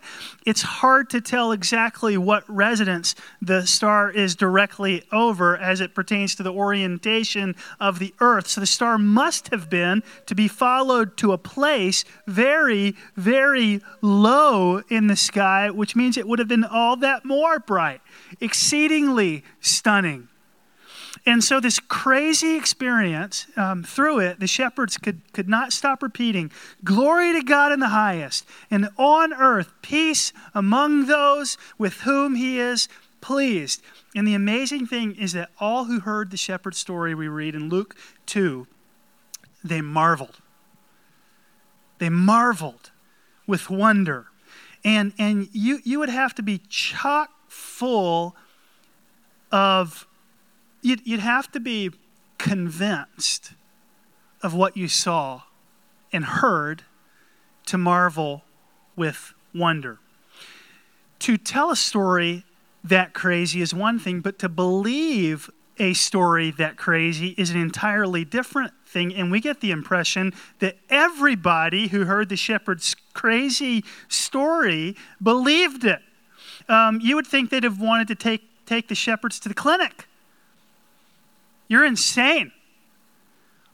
it's 0.49 0.63
hard 0.63 1.11
to 1.11 1.21
tell 1.21 1.51
exactly 1.51 2.17
what 2.17 2.43
residence 2.47 3.13
the 3.39 3.67
star 3.67 4.09
is 4.09 4.35
directly 4.35 5.03
over 5.11 5.55
as 5.55 5.79
it 5.79 5.93
pertains 5.93 6.33
to 6.33 6.41
the 6.41 6.51
orientation 6.51 7.55
of 7.79 7.99
the 7.99 8.15
earth. 8.19 8.47
So 8.47 8.59
the 8.59 8.65
star 8.65 8.97
must 8.97 9.49
have 9.49 9.69
been 9.69 10.01
to 10.25 10.33
be 10.33 10.47
followed 10.47 11.17
to 11.17 11.33
a 11.33 11.37
place 11.37 12.03
very, 12.25 12.95
very 13.15 13.79
low 14.01 14.81
in 14.89 15.05
the 15.05 15.15
sky, 15.15 15.69
which 15.69 15.95
means 15.95 16.17
it 16.17 16.27
would 16.27 16.39
have 16.39 16.47
been 16.47 16.63
all 16.63 16.95
that 16.95 17.25
more 17.25 17.59
bright 17.59 18.01
exceedingly 18.41 19.43
stunning. 19.59 20.29
And 21.25 21.43
so, 21.43 21.59
this 21.59 21.79
crazy 21.79 22.55
experience, 22.55 23.47
um, 23.55 23.83
through 23.83 24.19
it, 24.19 24.39
the 24.39 24.47
shepherds 24.47 24.97
could, 24.97 25.21
could 25.33 25.49
not 25.49 25.73
stop 25.73 26.03
repeating 26.03 26.51
Glory 26.83 27.33
to 27.33 27.41
God 27.41 27.71
in 27.71 27.79
the 27.79 27.89
highest, 27.89 28.45
and 28.69 28.89
on 28.97 29.33
earth, 29.33 29.71
peace 29.81 30.31
among 30.53 31.07
those 31.07 31.57
with 31.77 32.01
whom 32.01 32.35
he 32.35 32.59
is 32.59 32.87
pleased. 33.21 33.81
And 34.15 34.27
the 34.27 34.33
amazing 34.33 34.87
thing 34.87 35.15
is 35.15 35.33
that 35.33 35.49
all 35.59 35.85
who 35.85 35.99
heard 35.99 36.31
the 36.31 36.37
shepherd 36.37 36.75
story 36.75 37.13
we 37.13 37.27
read 37.27 37.55
in 37.55 37.69
Luke 37.69 37.95
2, 38.25 38.67
they 39.63 39.81
marveled. 39.81 40.39
They 41.99 42.09
marveled 42.09 42.91
with 43.45 43.69
wonder. 43.69 44.27
And, 44.83 45.13
and 45.17 45.49
you, 45.51 45.79
you 45.83 45.99
would 45.99 46.09
have 46.09 46.33
to 46.35 46.41
be 46.41 46.61
chock 46.69 47.29
full 47.49 48.35
of, 49.51 50.07
you'd, 50.81 51.05
you'd 51.05 51.19
have 51.19 51.51
to 51.51 51.59
be 51.59 51.91
convinced 52.37 53.53
of 54.41 54.53
what 54.53 54.77
you 54.77 54.87
saw 54.87 55.41
and 56.11 56.25
heard 56.25 56.83
to 57.65 57.77
marvel 57.77 58.43
with 58.95 59.33
wonder. 59.53 59.99
To 61.19 61.37
tell 61.37 61.71
a 61.71 61.75
story 61.75 62.45
that 62.83 63.13
crazy 63.13 63.61
is 63.61 63.73
one 63.73 63.99
thing, 63.99 64.21
but 64.21 64.39
to 64.39 64.49
believe 64.49 65.49
a 65.77 65.93
story 65.93 66.51
that 66.51 66.77
crazy 66.77 67.29
is 67.37 67.49
an 67.51 67.59
entirely 67.59 68.25
different 68.25 68.73
thing. 68.85 69.13
And 69.13 69.31
we 69.31 69.39
get 69.39 69.61
the 69.61 69.71
impression 69.71 70.33
that 70.59 70.77
everybody 70.89 71.87
who 71.87 72.05
heard 72.05 72.29
the 72.29 72.35
shepherd's 72.35 72.95
crazy 73.13 73.83
story 74.07 74.95
believed 75.21 75.83
it 75.83 76.01
um, 76.69 76.99
you 77.01 77.15
would 77.15 77.27
think 77.27 77.49
they'd 77.49 77.63
have 77.63 77.81
wanted 77.81 78.07
to 78.09 78.15
take, 78.15 78.65
take 78.65 78.87
the 78.87 78.95
shepherds 78.95 79.39
to 79.41 79.49
the 79.49 79.55
clinic. 79.55 80.05
You're 81.69 81.85
insane. 81.85 82.51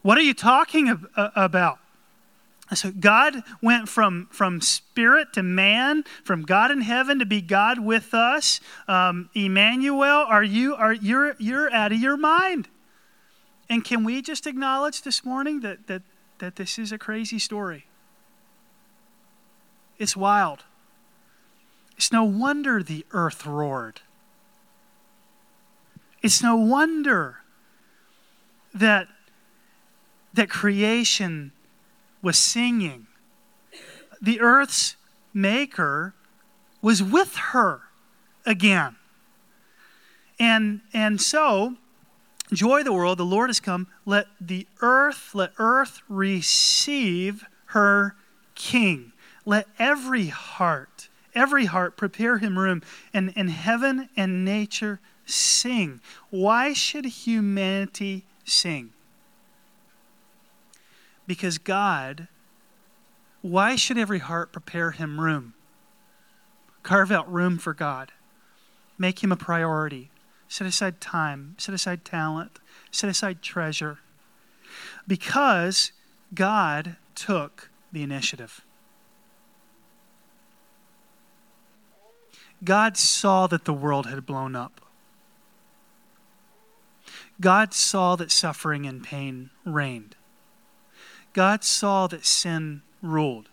What 0.04 0.20
are 0.20 0.22
you 0.22 0.36
talking 0.36 0.90
ab- 0.90 1.10
about? 1.36 1.80
So 2.74 2.92
God 2.92 3.44
went 3.62 3.88
from, 3.90 4.28
from 4.32 4.60
spirit 4.60 5.34
to 5.34 5.44
man, 5.44 6.04
from 6.24 6.44
God 6.44 6.72
in 6.72 6.82
heaven 6.82 7.20
to 7.20 7.26
be 7.26 7.42
God 7.42 7.80
with 7.80 8.14
us. 8.14 8.60
Um, 8.88 9.30
Emmanuel, 9.36 10.26
are 10.28 10.44
you 10.44 10.76
are 10.76 10.94
you're 10.94 11.36
you're 11.38 11.72
out 11.72 11.92
of 11.92 12.00
your 12.00 12.18
mind? 12.18 12.68
And 13.70 13.84
can 13.86 14.04
we 14.04 14.22
just 14.22 14.48
acknowledge 14.48 15.04
this 15.04 15.24
morning 15.24 15.62
that 15.62 15.88
that 15.88 16.02
that 16.40 16.56
this 16.56 16.80
is 16.80 16.92
a 16.92 16.98
crazy 16.98 17.38
story? 17.38 17.86
It's 20.00 20.18
wild. 20.18 20.64
It's 21.98 22.12
no 22.12 22.24
wonder 22.24 22.82
the 22.82 23.06
earth 23.12 23.46
roared. 23.46 24.02
It's 26.22 26.42
no 26.42 26.56
wonder 26.56 27.38
that, 28.76 29.08
that 30.34 30.50
creation 30.50 31.52
was 32.22 32.38
singing. 32.38 33.08
The 34.22 34.40
earth's 34.42 34.96
maker 35.34 36.14
was 36.82 37.02
with 37.02 37.36
her 37.36 37.82
again. 38.46 38.96
And, 40.40 40.82
and 40.94 41.20
so, 41.22 41.76
joy 42.52 42.84
the 42.84 42.94
world, 42.94 43.18
the 43.18 43.26
Lord 43.26 43.50
has 43.50 43.60
come. 43.60 43.88
Let 44.06 44.28
the 44.40 44.68
earth, 44.82 45.34
let 45.34 45.52
earth 45.58 46.02
receive 46.08 47.46
her 47.68 48.16
king. 48.54 49.14
Let 49.46 49.68
every 49.80 50.28
heart 50.28 51.10
every 51.36 51.66
heart 51.66 51.98
prepare 51.98 52.38
him 52.38 52.58
room, 52.58 52.82
and, 53.14 53.34
and 53.36 53.50
heaven 53.50 54.10
and 54.16 54.46
nature 54.46 55.00
sing. 55.26 56.00
Why 56.30 56.74
should 56.74 57.06
humanity 57.06 58.24
sing? 58.46 58.92
Because 61.28 61.58
God, 61.58 62.28
why 63.42 63.76
should 63.76 63.98
every 63.98 64.20
heart 64.20 64.52
prepare 64.52 64.92
him 64.92 65.20
room? 65.20 65.54
Carve 66.84 67.12
out 67.12 67.32
room 67.32 67.58
for 67.58 67.74
God. 67.74 68.12
Make 68.98 69.24
him 69.24 69.32
a 69.32 69.36
priority. 69.36 70.12
Set 70.48 70.68
aside 70.68 71.02
time, 71.02 71.56
set 71.58 71.74
aside 71.74 72.06
talent, 72.06 72.60
set 72.92 73.10
aside 73.10 73.42
treasure. 73.42 74.00
Because 75.08 75.92
God 76.34 76.98
took 77.16 77.70
the 77.92 78.04
initiative. 78.04 78.62
God 82.64 82.98
saw 82.98 83.48
that 83.48 83.66
the 83.66 83.74
world 83.74 84.06
had 84.06 84.26
blown 84.26 84.56
up. 84.56 84.85
God 87.42 87.74
saw 87.74 88.16
that 88.16 88.32
suffering 88.32 88.86
and 88.86 89.04
pain 89.04 89.50
reigned. 89.66 90.16
God 91.34 91.64
saw 91.64 92.08
that 92.08 92.26
sin 92.26 92.82
ruled. 93.02 93.50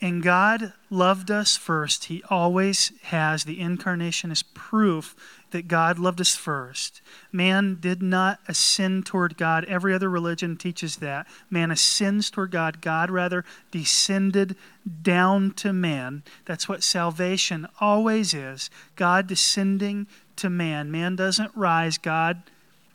And 0.00 0.22
God 0.22 0.72
loved 0.90 1.30
us 1.30 1.56
first. 1.56 2.06
He 2.06 2.22
always 2.28 2.92
has. 3.04 3.44
The 3.44 3.60
incarnation 3.60 4.30
is 4.30 4.42
proof 4.42 5.14
that 5.50 5.68
God 5.68 5.98
loved 5.98 6.20
us 6.20 6.34
first. 6.34 7.00
Man 7.30 7.78
did 7.80 8.02
not 8.02 8.40
ascend 8.48 9.06
toward 9.06 9.36
God. 9.36 9.64
Every 9.66 9.94
other 9.94 10.10
religion 10.10 10.56
teaches 10.56 10.96
that. 10.96 11.26
Man 11.48 11.70
ascends 11.70 12.30
toward 12.30 12.50
God. 12.50 12.80
God 12.80 13.10
rather 13.10 13.44
descended 13.70 14.56
down 15.02 15.52
to 15.52 15.72
man. 15.72 16.22
That's 16.44 16.68
what 16.68 16.82
salvation 16.82 17.68
always 17.80 18.34
is 18.34 18.68
God 18.96 19.26
descending 19.26 20.06
to 20.36 20.50
man. 20.50 20.90
Man 20.90 21.16
doesn't 21.16 21.52
rise, 21.54 21.98
God 21.98 22.42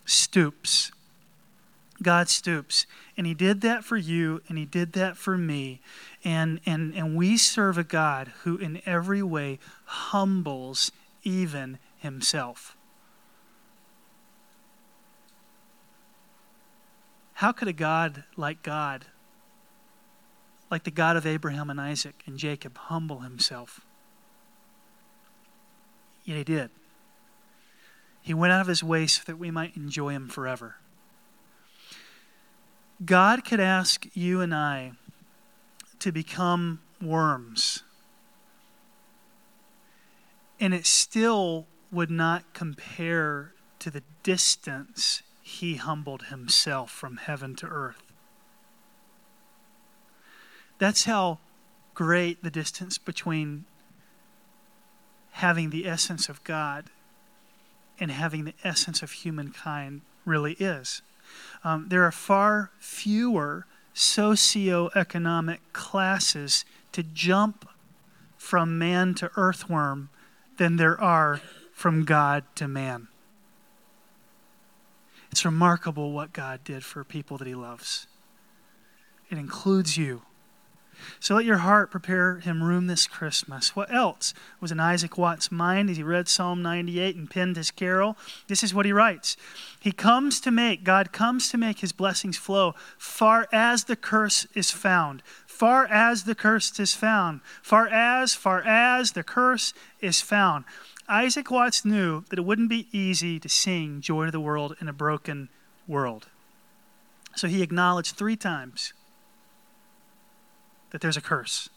stoops. 0.09 0.91
God 2.01 2.29
stoops. 2.29 2.85
And 3.17 3.27
He 3.27 3.33
did 3.33 3.61
that 3.61 3.83
for 3.83 3.97
you, 3.97 4.41
and 4.47 4.57
He 4.57 4.65
did 4.65 4.93
that 4.93 5.17
for 5.17 5.37
me. 5.37 5.81
And, 6.23 6.59
and, 6.65 6.93
and 6.95 7.15
we 7.15 7.37
serve 7.37 7.77
a 7.77 7.83
God 7.83 8.31
who, 8.43 8.57
in 8.57 8.81
every 8.85 9.21
way, 9.21 9.59
humbles 9.85 10.91
even 11.23 11.79
himself. 11.99 12.75
How 17.33 17.51
could 17.51 17.67
a 17.67 17.73
God 17.73 18.23
like 18.35 18.63
God, 18.63 19.05
like 20.69 20.83
the 20.83 20.91
God 20.91 21.15
of 21.15 21.25
Abraham 21.25 21.69
and 21.69 21.79
Isaac 21.79 22.15
and 22.25 22.37
Jacob, 22.37 22.77
humble 22.77 23.19
himself? 23.19 23.81
Yet 26.25 26.37
he 26.37 26.43
did. 26.43 26.69
He 28.21 28.33
went 28.33 28.53
out 28.53 28.61
of 28.61 28.67
his 28.67 28.83
way 28.83 29.07
so 29.07 29.23
that 29.25 29.37
we 29.37 29.51
might 29.51 29.75
enjoy 29.75 30.09
him 30.09 30.27
forever. 30.27 30.75
God 33.05 33.45
could 33.45 33.59
ask 33.59 34.05
you 34.13 34.41
and 34.41 34.53
I 34.53 34.91
to 35.99 36.11
become 36.11 36.81
worms, 37.01 37.83
and 40.59 40.73
it 40.73 40.85
still 40.85 41.67
would 41.91 42.11
not 42.11 42.53
compare 42.53 43.53
to 43.79 43.89
the 43.89 44.03
distance 44.23 45.23
he 45.41 45.75
humbled 45.75 46.23
himself 46.23 46.91
from 46.91 47.17
heaven 47.17 47.55
to 47.55 47.65
earth. 47.67 48.03
That's 50.77 51.05
how 51.05 51.39
great 51.93 52.43
the 52.43 52.51
distance 52.51 52.97
between 52.97 53.65
having 55.31 55.69
the 55.69 55.87
essence 55.87 56.29
of 56.29 56.43
God 56.43 56.89
and 57.99 58.11
having 58.11 58.45
the 58.45 58.53
essence 58.63 59.01
of 59.01 59.11
humankind 59.11 60.01
really 60.25 60.53
is. 60.53 61.01
Um, 61.63 61.87
there 61.89 62.03
are 62.03 62.11
far 62.11 62.71
fewer 62.79 63.65
socioeconomic 63.93 65.59
classes 65.73 66.65
to 66.91 67.03
jump 67.03 67.67
from 68.37 68.77
man 68.77 69.13
to 69.15 69.29
earthworm 69.35 70.09
than 70.57 70.77
there 70.77 70.99
are 70.99 71.41
from 71.73 72.05
God 72.05 72.43
to 72.55 72.67
man. 72.67 73.07
It's 75.31 75.45
remarkable 75.45 76.11
what 76.11 76.33
God 76.33 76.63
did 76.63 76.83
for 76.83 77.03
people 77.03 77.37
that 77.37 77.47
He 77.47 77.55
loves. 77.55 78.07
It 79.29 79.37
includes 79.37 79.97
you. 79.97 80.23
So 81.19 81.35
let 81.35 81.45
your 81.45 81.57
heart 81.57 81.91
prepare 81.91 82.39
Him 82.39 82.63
room 82.63 82.87
this 82.87 83.07
Christmas. 83.07 83.75
What 83.75 83.93
else 83.93 84.33
was 84.59 84.71
in 84.71 84.79
Isaac 84.79 85.17
Watts' 85.17 85.51
mind 85.51 85.89
as 85.89 85.97
he 85.97 86.03
read 86.03 86.27
Psalm 86.27 86.61
98 86.61 87.15
and 87.15 87.29
penned 87.29 87.55
his 87.55 87.71
carol? 87.71 88.17
This 88.47 88.63
is 88.63 88.73
what 88.73 88.85
he 88.85 88.93
writes 88.93 89.37
He 89.79 89.91
comes 89.91 90.39
to 90.41 90.51
make, 90.51 90.83
God 90.83 91.11
comes 91.11 91.49
to 91.49 91.57
make 91.57 91.79
His 91.79 91.91
blessings 91.91 92.37
flow 92.37 92.73
far 92.97 93.47
as 93.51 93.85
the 93.85 93.95
curse 93.95 94.45
is 94.53 94.71
found. 94.71 95.23
Far 95.45 95.85
as 95.87 96.23
the 96.23 96.35
curse 96.35 96.79
is 96.79 96.93
found. 96.93 97.41
Far 97.61 97.87
as, 97.87 98.33
far 98.33 98.61
as 98.61 99.11
the 99.11 99.23
curse 99.23 99.73
is 99.99 100.21
found. 100.21 100.63
Isaac 101.09 101.49
Watts 101.49 101.83
knew 101.83 102.23
that 102.29 102.39
it 102.39 102.45
wouldn't 102.45 102.69
be 102.69 102.87
easy 102.91 103.39
to 103.39 103.49
sing 103.49 103.99
Joy 103.99 104.25
to 104.25 104.31
the 104.31 104.39
World 104.39 104.75
in 104.79 104.87
a 104.87 104.93
broken 104.93 105.49
world. 105.87 106.27
So 107.35 107.47
he 107.47 107.63
acknowledged 107.63 108.15
three 108.15 108.35
times 108.35 108.93
that 110.91 111.01
there's 111.01 111.17
a 111.17 111.21
curse. 111.21 111.69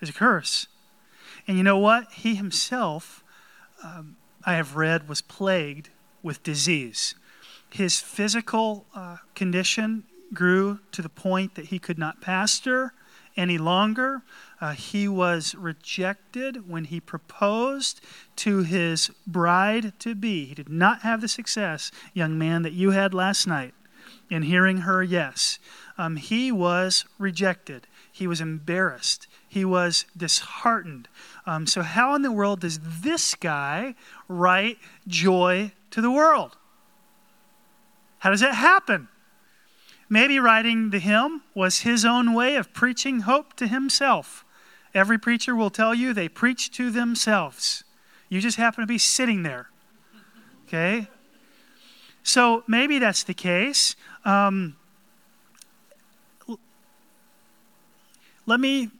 There's 0.00 0.10
a 0.10 0.14
curse. 0.14 0.66
And 1.46 1.56
you 1.56 1.62
know 1.62 1.78
what? 1.78 2.12
He 2.12 2.34
himself, 2.34 3.24
um, 3.82 4.16
I 4.44 4.54
have 4.54 4.76
read, 4.76 5.08
was 5.08 5.20
plagued 5.20 5.90
with 6.22 6.42
disease. 6.42 7.14
His 7.70 8.00
physical 8.00 8.86
uh, 8.94 9.18
condition 9.34 10.04
grew 10.32 10.80
to 10.92 11.02
the 11.02 11.08
point 11.08 11.54
that 11.54 11.66
he 11.66 11.78
could 11.78 11.98
not 11.98 12.20
pastor 12.20 12.92
any 13.36 13.56
longer. 13.56 14.22
Uh, 14.60 14.72
he 14.72 15.06
was 15.06 15.54
rejected 15.54 16.68
when 16.68 16.84
he 16.84 17.00
proposed 17.00 18.00
to 18.36 18.62
his 18.62 19.10
bride 19.26 19.92
to 20.00 20.14
be. 20.14 20.46
He 20.46 20.54
did 20.54 20.68
not 20.68 21.02
have 21.02 21.20
the 21.20 21.28
success, 21.28 21.90
young 22.12 22.36
man, 22.36 22.62
that 22.62 22.72
you 22.72 22.90
had 22.90 23.14
last 23.14 23.46
night 23.46 23.74
in 24.30 24.42
hearing 24.42 24.78
her 24.78 25.02
yes. 25.02 25.58
Um, 25.96 26.16
he 26.16 26.52
was 26.52 27.04
rejected. 27.18 27.86
He 28.10 28.26
was 28.26 28.40
embarrassed. 28.40 29.26
He 29.48 29.64
was 29.64 30.04
disheartened. 30.16 31.08
Um, 31.46 31.66
so, 31.66 31.82
how 31.82 32.14
in 32.14 32.22
the 32.22 32.32
world 32.32 32.60
does 32.60 32.80
this 33.02 33.34
guy 33.34 33.94
write 34.28 34.78
joy 35.06 35.72
to 35.90 36.00
the 36.00 36.10
world? 36.10 36.56
How 38.18 38.30
does 38.30 38.40
that 38.40 38.54
happen? 38.54 39.08
Maybe 40.08 40.38
writing 40.38 40.90
the 40.90 40.98
hymn 40.98 41.42
was 41.54 41.80
his 41.80 42.04
own 42.04 42.34
way 42.34 42.56
of 42.56 42.72
preaching 42.72 43.20
hope 43.20 43.54
to 43.54 43.66
himself. 43.66 44.44
Every 44.94 45.18
preacher 45.18 45.54
will 45.54 45.70
tell 45.70 45.94
you 45.94 46.12
they 46.12 46.28
preach 46.28 46.70
to 46.72 46.90
themselves. 46.90 47.84
You 48.28 48.40
just 48.40 48.56
happen 48.56 48.82
to 48.82 48.86
be 48.86 48.98
sitting 48.98 49.42
there. 49.42 49.68
Okay? 50.66 51.08
So 52.28 52.62
maybe 52.66 52.98
that's 52.98 53.22
the 53.22 53.32
case. 53.32 53.96
Um, 54.26 54.76
let 58.44 58.60
me 58.60 58.90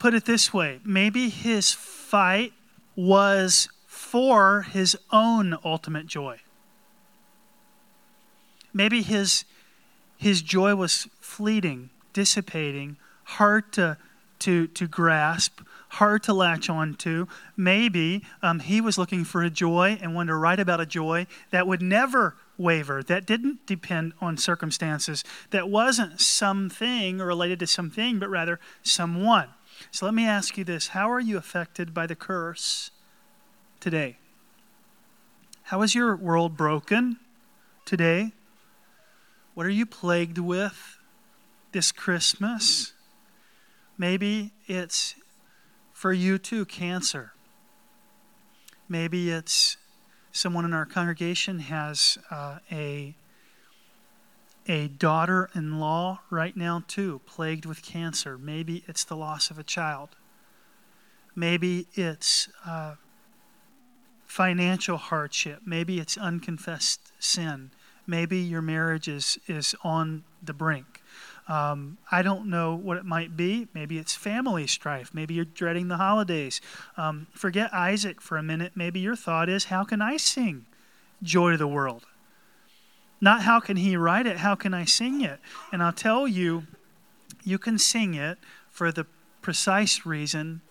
put 0.00 0.14
it 0.14 0.24
this 0.24 0.52
way 0.52 0.80
maybe 0.84 1.28
his 1.28 1.70
fight 1.70 2.52
was 2.96 3.68
for 3.86 4.62
his 4.62 4.96
own 5.12 5.56
ultimate 5.64 6.08
joy. 6.08 6.40
Maybe 8.72 9.02
his, 9.02 9.44
his 10.16 10.42
joy 10.42 10.74
was 10.74 11.06
fleeting, 11.20 11.90
dissipating, 12.12 12.96
hard 13.22 13.72
to, 13.74 13.96
to, 14.40 14.66
to 14.66 14.88
grasp, 14.88 15.60
hard 15.94 16.22
to 16.24 16.32
latch 16.32 16.68
on 16.68 16.94
to. 16.94 17.28
Maybe 17.56 18.22
um, 18.42 18.60
he 18.60 18.80
was 18.80 18.98
looking 18.98 19.24
for 19.24 19.42
a 19.42 19.50
joy 19.50 19.98
and 20.00 20.14
wanted 20.14 20.32
to 20.32 20.36
write 20.36 20.60
about 20.60 20.80
a 20.80 20.86
joy 20.86 21.26
that 21.50 21.66
would 21.66 21.82
never 21.82 22.36
waver, 22.56 23.02
that 23.02 23.26
didn't 23.26 23.66
depend 23.66 24.12
on 24.20 24.36
circumstances, 24.36 25.24
that 25.50 25.68
wasn't 25.68 26.20
something 26.20 27.18
related 27.18 27.58
to 27.60 27.66
something, 27.66 28.18
but 28.18 28.28
rather 28.28 28.60
someone. 28.82 29.48
So 29.90 30.06
let 30.06 30.14
me 30.14 30.26
ask 30.26 30.56
you 30.56 30.64
this 30.64 30.88
How 30.88 31.10
are 31.10 31.20
you 31.20 31.36
affected 31.36 31.94
by 31.94 32.06
the 32.06 32.16
curse 32.16 32.90
today? 33.80 34.18
How 35.64 35.82
is 35.82 35.94
your 35.94 36.14
world 36.16 36.56
broken 36.56 37.18
today? 37.84 38.32
What 39.54 39.66
are 39.66 39.70
you 39.70 39.86
plagued 39.86 40.38
with 40.38 40.98
this 41.72 41.92
Christmas? 41.92 42.92
Maybe 43.96 44.52
it's 44.66 45.14
for 46.04 46.12
you 46.12 46.36
too 46.36 46.66
cancer. 46.66 47.32
Maybe 48.90 49.30
it's 49.30 49.78
someone 50.32 50.66
in 50.66 50.74
our 50.74 50.84
congregation 50.84 51.60
has 51.60 52.18
uh, 52.30 52.58
a 52.70 53.14
a 54.66 54.88
daughter-in-law 54.88 56.20
right 56.28 56.58
now 56.58 56.84
too 56.88 57.22
plagued 57.24 57.64
with 57.64 57.82
cancer 57.82 58.36
maybe 58.36 58.84
it's 58.86 59.04
the 59.04 59.16
loss 59.16 59.50
of 59.50 59.58
a 59.58 59.62
child 59.62 60.10
maybe 61.34 61.86
it's 61.94 62.48
uh, 62.66 62.94
financial 64.26 64.96
hardship 64.96 65.60
maybe 65.64 66.00
it's 66.00 66.16
unconfessed 66.18 67.12
sin 67.18 67.70
Maybe 68.06 68.38
your 68.38 68.62
marriage 68.62 69.08
is, 69.08 69.38
is 69.48 69.74
on 69.82 70.24
the 70.42 70.52
brink. 70.52 71.02
Um, 71.46 71.98
I 72.10 72.22
don't 72.22 72.48
know 72.48 72.74
what 72.74 72.96
it 72.96 73.04
might 73.04 73.36
be. 73.36 73.68
Maybe 73.74 73.98
it's 73.98 74.14
family 74.14 74.66
strife. 74.66 75.12
Maybe 75.12 75.34
you're 75.34 75.44
dreading 75.44 75.88
the 75.88 75.98
holidays. 75.98 76.60
Um, 76.96 77.26
forget 77.34 77.72
Isaac 77.72 78.20
for 78.20 78.38
a 78.38 78.42
minute. 78.42 78.72
Maybe 78.74 79.00
your 79.00 79.16
thought 79.16 79.48
is, 79.48 79.66
how 79.66 79.84
can 79.84 80.00
I 80.00 80.16
sing 80.16 80.64
joy 81.22 81.52
to 81.52 81.56
the 81.56 81.68
world? 81.68 82.06
Not 83.20 83.42
how 83.42 83.60
can 83.60 83.76
he 83.76 83.96
write 83.96 84.26
it, 84.26 84.38
how 84.38 84.54
can 84.54 84.74
I 84.74 84.84
sing 84.84 85.20
it? 85.20 85.38
And 85.72 85.82
I'll 85.82 85.92
tell 85.92 86.26
you, 86.26 86.64
you 87.42 87.58
can 87.58 87.78
sing 87.78 88.14
it 88.14 88.38
for 88.70 88.90
the 88.90 89.06
precise 89.40 90.04
reason 90.04 90.62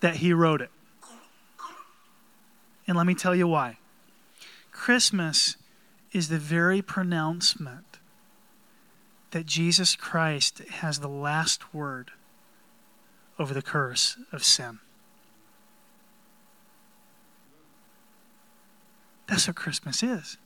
that 0.00 0.16
he 0.16 0.32
wrote 0.32 0.60
it. 0.60 0.70
And 2.86 2.96
let 2.96 3.06
me 3.06 3.14
tell 3.14 3.34
you 3.34 3.48
why. 3.48 3.78
Christmas 4.70 5.56
is 6.12 6.28
the 6.28 6.38
very 6.38 6.82
pronouncement 6.82 7.95
that 9.36 9.44
Jesus 9.44 9.96
Christ 9.96 10.60
has 10.60 11.00
the 11.00 11.10
last 11.10 11.74
word 11.74 12.12
over 13.38 13.52
the 13.52 13.60
curse 13.60 14.16
of 14.32 14.42
sin. 14.42 14.78
That's 19.28 19.46
what 19.46 19.54
Christmas 19.54 20.02
is. 20.02 20.38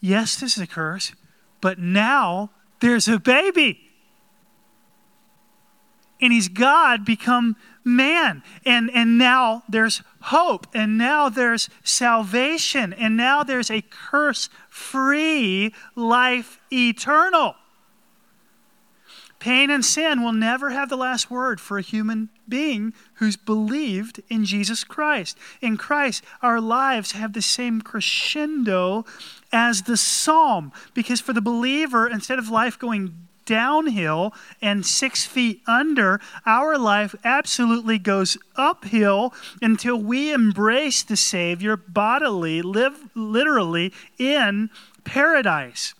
Yes, 0.00 0.36
this 0.36 0.56
is 0.56 0.62
a 0.62 0.66
curse, 0.66 1.12
but 1.60 1.78
now 1.78 2.48
there's 2.80 3.06
a 3.06 3.18
baby. 3.18 3.90
And 6.22 6.32
he's 6.32 6.48
God 6.48 7.04
become 7.04 7.56
man. 7.84 8.42
And, 8.64 8.90
and 8.94 9.18
now 9.18 9.62
there's 9.68 10.02
hope. 10.20 10.66
And 10.72 10.96
now 10.96 11.28
there's 11.28 11.68
salvation. 11.84 12.94
And 12.94 13.14
now 13.14 13.42
there's 13.42 13.70
a 13.70 13.82
curse 13.82 14.48
free 14.70 15.74
life 15.94 16.58
eternal. 16.72 17.56
Pain 19.38 19.70
and 19.70 19.82
sin 19.82 20.22
will 20.22 20.34
never 20.34 20.70
have 20.70 20.90
the 20.90 20.96
last 20.96 21.30
word 21.30 21.60
for 21.60 21.78
a 21.78 21.82
human 21.82 22.28
being 22.46 22.92
who's 23.14 23.36
believed 23.36 24.22
in 24.28 24.44
Jesus 24.44 24.84
Christ. 24.84 25.36
In 25.62 25.78
Christ, 25.78 26.22
our 26.42 26.60
lives 26.60 27.12
have 27.12 27.32
the 27.32 27.40
same 27.40 27.80
crescendo 27.80 29.06
as 29.50 29.82
the 29.82 29.96
psalm. 29.96 30.72
Because 30.92 31.22
for 31.22 31.32
the 31.32 31.40
believer, 31.40 32.06
instead 32.06 32.38
of 32.38 32.50
life 32.50 32.78
going 32.78 33.28
downhill 33.50 34.32
and 34.62 34.86
six 34.86 35.26
feet 35.26 35.60
under, 35.66 36.20
our 36.46 36.78
life 36.78 37.16
absolutely 37.24 37.98
goes 37.98 38.38
uphill 38.54 39.34
until 39.60 39.96
we 39.96 40.32
embrace 40.32 41.02
the 41.02 41.16
Savior 41.16 41.76
bodily, 41.76 42.62
live 42.62 43.10
literally 43.16 43.92
in 44.18 44.70
paradise. 45.02 45.94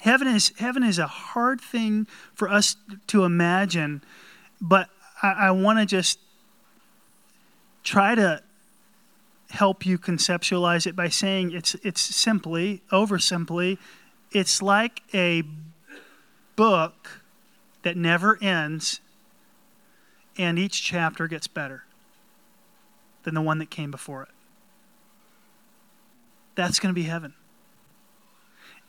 Heaven 0.00 0.28
is, 0.28 0.52
heaven 0.58 0.82
is 0.82 0.98
a 0.98 1.06
hard 1.06 1.62
thing 1.62 2.06
for 2.34 2.50
us 2.50 2.76
to 3.06 3.24
imagine, 3.24 4.02
but 4.60 4.90
I, 5.22 5.46
I 5.48 5.50
want 5.52 5.78
to 5.78 5.86
just 5.86 6.18
try 7.84 8.14
to 8.14 8.42
help 9.48 9.86
you 9.86 9.96
conceptualize 9.96 10.86
it 10.86 10.94
by 10.94 11.08
saying 11.08 11.52
it's, 11.52 11.74
it's 11.76 12.02
simply, 12.02 12.82
oversimply, 12.92 13.78
it's 14.30 14.60
like 14.60 15.00
a 15.14 15.42
book 16.56 17.22
that 17.82 17.96
never 17.96 18.38
ends, 18.42 19.00
and 20.36 20.58
each 20.58 20.82
chapter 20.82 21.28
gets 21.28 21.46
better 21.46 21.84
than 23.22 23.34
the 23.34 23.42
one 23.42 23.58
that 23.58 23.70
came 23.70 23.90
before 23.90 24.22
it. 24.22 24.28
That's 26.54 26.80
going 26.80 26.94
to 26.94 26.98
be 26.98 27.06
heaven. 27.06 27.34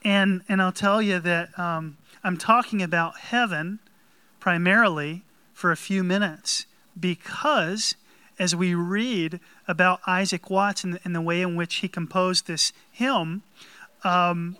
And, 0.03 0.41
and 0.47 0.61
I'll 0.61 0.71
tell 0.71 1.01
you 1.01 1.19
that 1.19 1.57
um, 1.59 1.97
I'm 2.23 2.37
talking 2.37 2.81
about 2.81 3.19
heaven 3.19 3.79
primarily 4.39 5.23
for 5.53 5.71
a 5.71 5.77
few 5.77 6.03
minutes 6.03 6.65
because 6.99 7.95
as 8.39 8.55
we 8.55 8.75
read 8.75 9.39
about 9.67 9.99
Isaac 10.05 10.49
Watts 10.49 10.83
and 10.83 11.15
the, 11.15 11.21
way 11.21 11.41
in 11.41 11.55
which 11.55 11.75
he 11.75 11.87
composed 11.87 12.47
this 12.47 12.71
hymn, 12.91 13.41
um, 14.03 14.57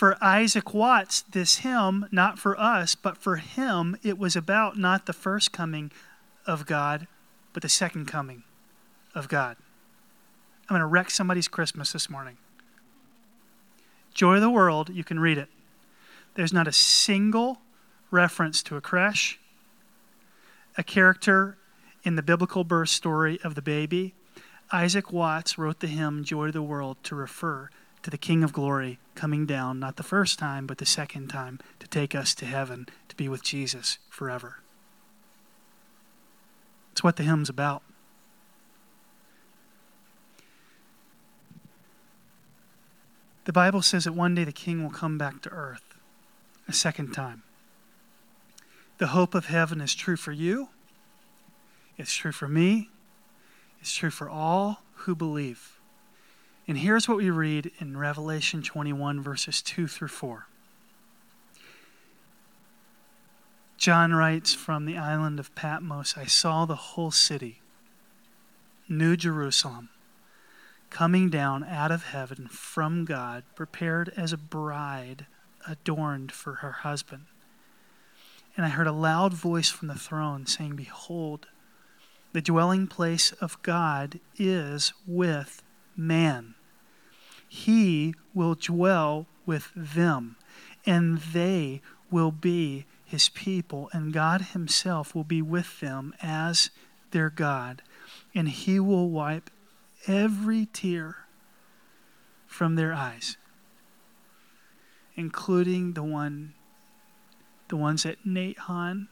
for 0.00 0.16
Isaac 0.22 0.72
Watts, 0.72 1.20
this 1.20 1.58
hymn, 1.58 2.06
not 2.10 2.38
for 2.38 2.58
us, 2.58 2.94
but 2.94 3.18
for 3.18 3.36
him, 3.36 3.98
it 4.02 4.16
was 4.16 4.34
about 4.34 4.78
not 4.78 5.04
the 5.04 5.12
first 5.12 5.52
coming 5.52 5.92
of 6.46 6.64
God, 6.64 7.06
but 7.52 7.62
the 7.62 7.68
second 7.68 8.06
coming 8.06 8.42
of 9.14 9.28
God. 9.28 9.58
I'm 10.62 10.68
going 10.68 10.80
to 10.80 10.86
wreck 10.86 11.10
somebody's 11.10 11.48
Christmas 11.48 11.92
this 11.92 12.08
morning. 12.08 12.38
Joy 14.14 14.36
of 14.36 14.40
the 14.40 14.48
World, 14.48 14.88
you 14.88 15.04
can 15.04 15.20
read 15.20 15.36
it. 15.36 15.50
There's 16.32 16.50
not 16.50 16.66
a 16.66 16.72
single 16.72 17.60
reference 18.10 18.62
to 18.62 18.76
a 18.76 18.80
creche, 18.80 19.38
a 20.78 20.82
character 20.82 21.58
in 22.04 22.16
the 22.16 22.22
biblical 22.22 22.64
birth 22.64 22.88
story 22.88 23.38
of 23.44 23.54
the 23.54 23.60
baby. 23.60 24.14
Isaac 24.72 25.12
Watts 25.12 25.58
wrote 25.58 25.80
the 25.80 25.88
hymn 25.88 26.24
Joy 26.24 26.46
of 26.46 26.54
the 26.54 26.62
World 26.62 26.96
to 27.02 27.14
refer 27.14 27.68
to 28.02 28.10
the 28.10 28.18
King 28.18 28.42
of 28.42 28.52
Glory 28.52 28.98
coming 29.14 29.46
down, 29.46 29.78
not 29.78 29.96
the 29.96 30.02
first 30.02 30.38
time, 30.38 30.66
but 30.66 30.78
the 30.78 30.86
second 30.86 31.28
time, 31.28 31.58
to 31.78 31.86
take 31.86 32.14
us 32.14 32.34
to 32.36 32.46
heaven, 32.46 32.86
to 33.08 33.16
be 33.16 33.28
with 33.28 33.42
Jesus 33.42 33.98
forever. 34.08 34.60
It's 36.92 37.04
what 37.04 37.16
the 37.16 37.22
hymn's 37.22 37.48
about. 37.48 37.82
The 43.44 43.52
Bible 43.52 43.82
says 43.82 44.04
that 44.04 44.12
one 44.12 44.34
day 44.34 44.44
the 44.44 44.52
king 44.52 44.82
will 44.82 44.90
come 44.90 45.18
back 45.18 45.42
to 45.42 45.50
earth 45.50 45.94
a 46.68 46.72
second 46.72 47.12
time. 47.12 47.42
The 48.98 49.08
hope 49.08 49.34
of 49.34 49.46
heaven 49.46 49.80
is 49.80 49.94
true 49.94 50.16
for 50.16 50.32
you, 50.32 50.68
it's 51.96 52.14
true 52.14 52.32
for 52.32 52.48
me, 52.48 52.90
it's 53.80 53.94
true 53.94 54.10
for 54.10 54.28
all 54.28 54.82
who 54.94 55.14
believe. 55.14 55.79
And 56.70 56.78
here's 56.78 57.08
what 57.08 57.16
we 57.16 57.30
read 57.30 57.72
in 57.80 57.96
Revelation 57.96 58.62
21, 58.62 59.20
verses 59.20 59.60
2 59.60 59.88
through 59.88 60.06
4. 60.06 60.46
John 63.76 64.12
writes 64.12 64.54
from 64.54 64.84
the 64.84 64.96
island 64.96 65.40
of 65.40 65.52
Patmos 65.56 66.16
I 66.16 66.26
saw 66.26 66.66
the 66.66 66.76
whole 66.76 67.10
city, 67.10 67.60
New 68.88 69.16
Jerusalem 69.16 69.88
coming 70.90 71.28
down 71.28 71.64
out 71.64 71.90
of 71.90 72.04
heaven 72.04 72.46
from 72.46 73.04
God, 73.04 73.42
prepared 73.56 74.12
as 74.16 74.32
a 74.32 74.36
bride 74.36 75.26
adorned 75.66 76.30
for 76.30 76.54
her 76.54 76.70
husband. 76.70 77.24
And 78.56 78.64
I 78.64 78.68
heard 78.68 78.86
a 78.86 78.92
loud 78.92 79.34
voice 79.34 79.70
from 79.70 79.88
the 79.88 79.96
throne 79.96 80.46
saying, 80.46 80.76
Behold, 80.76 81.48
the 82.32 82.40
dwelling 82.40 82.86
place 82.86 83.32
of 83.32 83.60
God 83.62 84.20
is 84.38 84.92
with 85.04 85.64
man. 85.96 86.54
He 87.52 88.14
will 88.32 88.54
dwell 88.54 89.26
with 89.44 89.72
them, 89.74 90.36
and 90.86 91.18
they 91.18 91.82
will 92.08 92.30
be 92.30 92.86
his 93.04 93.28
people, 93.28 93.90
and 93.92 94.12
God 94.12 94.40
himself 94.52 95.16
will 95.16 95.24
be 95.24 95.42
with 95.42 95.80
them 95.80 96.14
as 96.22 96.70
their 97.10 97.28
God, 97.28 97.82
and 98.36 98.48
he 98.48 98.78
will 98.78 99.10
wipe 99.10 99.50
every 100.06 100.66
tear 100.72 101.26
from 102.46 102.76
their 102.76 102.94
eyes, 102.94 103.36
including 105.16 105.94
the 105.94 106.04
one 106.04 106.54
the 107.66 107.76
ones 107.76 108.04
that 108.04 108.24
Nate 108.24 108.58
Hahn 108.58 109.08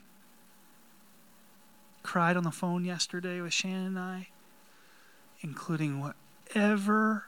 cried 2.05 2.37
on 2.37 2.45
the 2.45 2.53
phone 2.53 2.85
yesterday 2.85 3.41
with 3.41 3.53
Shannon 3.53 3.87
and 3.87 3.99
I, 3.99 4.29
including 5.41 6.01
whatever 6.01 7.28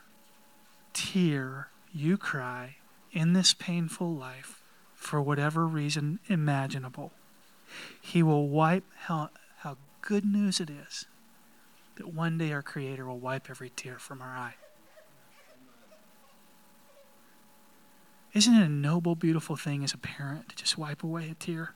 tear 0.92 1.68
you 1.92 2.16
cry 2.16 2.76
in 3.12 3.32
this 3.32 3.54
painful 3.54 4.14
life 4.14 4.62
for 4.94 5.20
whatever 5.20 5.66
reason 5.66 6.20
imaginable. 6.28 7.12
He 8.00 8.22
will 8.22 8.48
wipe 8.48 8.84
how, 9.04 9.30
how 9.58 9.76
good 10.02 10.24
news 10.24 10.60
it 10.60 10.70
is 10.70 11.06
that 11.96 12.12
one 12.14 12.38
day 12.38 12.52
our 12.52 12.62
Creator 12.62 13.06
will 13.06 13.18
wipe 13.18 13.50
every 13.50 13.70
tear 13.70 13.98
from 13.98 14.22
our 14.22 14.36
eye. 14.36 14.54
Isn't 18.32 18.54
it 18.54 18.64
a 18.64 18.68
noble, 18.68 19.16
beautiful 19.16 19.56
thing 19.56 19.82
as 19.82 19.92
a 19.92 19.98
parent 19.98 20.48
to 20.50 20.56
just 20.56 20.78
wipe 20.78 21.02
away 21.02 21.28
a 21.30 21.34
tear 21.34 21.74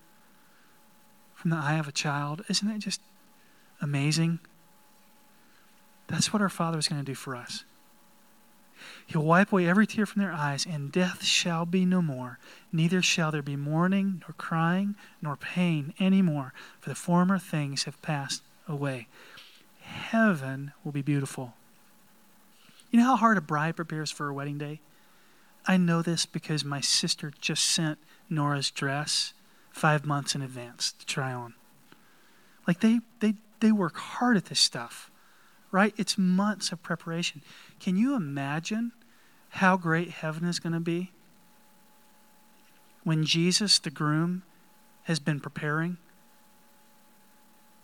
from 1.35 1.50
the 1.50 1.57
eye 1.57 1.74
of 1.74 1.88
a 1.88 1.92
child? 1.92 2.42
Isn't 2.48 2.68
that 2.68 2.79
just 2.79 3.00
amazing? 3.81 4.38
That's 6.07 6.33
what 6.33 6.40
our 6.40 6.48
Father 6.48 6.79
is 6.79 6.87
going 6.87 7.00
to 7.00 7.05
do 7.05 7.14
for 7.14 7.35
us. 7.35 7.64
He'll 9.07 9.23
wipe 9.23 9.53
away 9.53 9.68
every 9.68 9.87
tear 9.87 10.07
from 10.07 10.23
their 10.23 10.33
eyes, 10.33 10.66
and 10.66 10.92
death 10.92 11.25
shall 11.25 11.66
be 11.66 11.85
no 11.85 12.03
more. 12.03 12.38
Neither 12.73 13.03
shall 13.03 13.31
there 13.31 13.42
be 13.42 13.57
mourning, 13.57 14.23
nor 14.27 14.35
crying, 14.37 14.94
nor 15.23 15.37
pain 15.37 15.94
any 15.99 16.23
more, 16.23 16.53
for 16.81 16.88
the 16.88 16.94
former 16.94 17.38
things 17.38 17.85
have 17.85 18.01
passed 18.03 18.42
away 18.68 19.09
heaven 19.85 20.73
will 20.83 20.92
be 20.92 21.03
beautiful. 21.03 21.55
You 22.90 23.01
know 23.01 23.07
how 23.07 23.16
hard 23.16 23.37
a 23.37 23.42
bride 23.42 23.77
prepares 23.77 24.11
for 24.11 24.25
her 24.25 24.33
wedding 24.33 24.59
day? 24.59 24.81
I 25.66 25.77
know 25.77 26.03
this 26.03 26.27
because 26.27 26.64
my 26.64 26.81
sister 26.81 27.33
just 27.40 27.64
sent 27.64 27.99
Nora's 28.29 28.70
dress 28.70 29.35
five 29.70 30.05
months 30.05 30.35
in 30.35 30.42
advance 30.42 30.92
to 30.92 31.07
try 31.07 31.33
on. 31.33 31.55
Like 32.66 32.81
they 32.81 33.01
they 33.20 33.35
they 33.61 33.73
work 33.73 33.97
hard 33.97 34.37
at 34.37 34.47
this 34.47 34.61
stuff, 34.61 35.11
right? 35.75 35.93
It's 35.97 36.17
months 36.17 36.71
of 36.71 36.81
preparation. 36.85 37.43
Can 37.81 37.97
you 37.97 38.15
imagine 38.15 38.93
how 39.51 39.77
great 39.77 40.11
heaven 40.11 40.45
is 40.45 40.61
going 40.61 40.73
to 40.73 40.79
be 40.79 41.11
when 43.03 43.25
Jesus, 43.25 43.81
the 43.81 43.91
groom, 43.91 44.45
has 45.03 45.19
been 45.19 45.41
preparing 45.41 45.97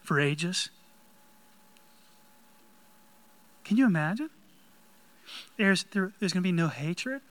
for 0.04 0.20
ages? 0.20 0.70
Can 3.64 3.76
you 3.76 3.86
imagine? 3.86 4.30
There's, 5.56 5.84
there, 5.90 6.12
there's 6.20 6.32
going 6.32 6.44
to 6.44 6.48
be 6.48 6.52
no 6.52 6.68
hatred. 6.68 7.22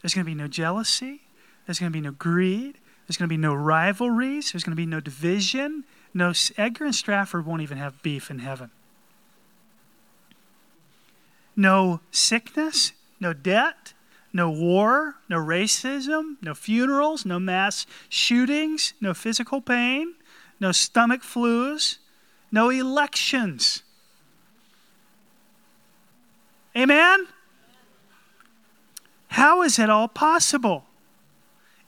There's 0.00 0.14
going 0.14 0.24
to 0.24 0.30
be 0.30 0.34
no 0.34 0.48
jealousy. 0.48 1.20
There's 1.66 1.78
going 1.78 1.92
to 1.92 1.96
be 1.96 2.00
no 2.00 2.12
greed. 2.12 2.78
There's 3.06 3.18
going 3.18 3.28
to 3.28 3.32
be 3.32 3.36
no 3.36 3.52
rivalries. 3.52 4.52
There's 4.52 4.64
going 4.64 4.72
to 4.72 4.76
be 4.76 4.86
no 4.86 5.00
division. 5.00 5.84
No, 6.14 6.32
Edgar 6.56 6.86
and 6.86 6.94
Stratford 6.94 7.44
won't 7.44 7.60
even 7.60 7.76
have 7.76 8.02
beef 8.02 8.30
in 8.30 8.38
heaven. 8.38 8.70
No 11.56 12.00
sickness, 12.10 12.92
no 13.20 13.32
debt, 13.32 13.92
no 14.32 14.50
war, 14.50 15.16
no 15.28 15.38
racism, 15.38 16.36
no 16.42 16.54
funerals, 16.54 17.24
no 17.24 17.38
mass 17.38 17.86
shootings, 18.08 18.94
no 19.00 19.14
physical 19.14 19.60
pain, 19.60 20.14
no 20.58 20.72
stomach 20.72 21.22
flus, 21.22 21.98
no 22.50 22.70
elections. 22.70 23.82
Amen? 26.76 27.28
How 29.28 29.62
is 29.62 29.78
it 29.78 29.88
all 29.88 30.08
possible? 30.08 30.84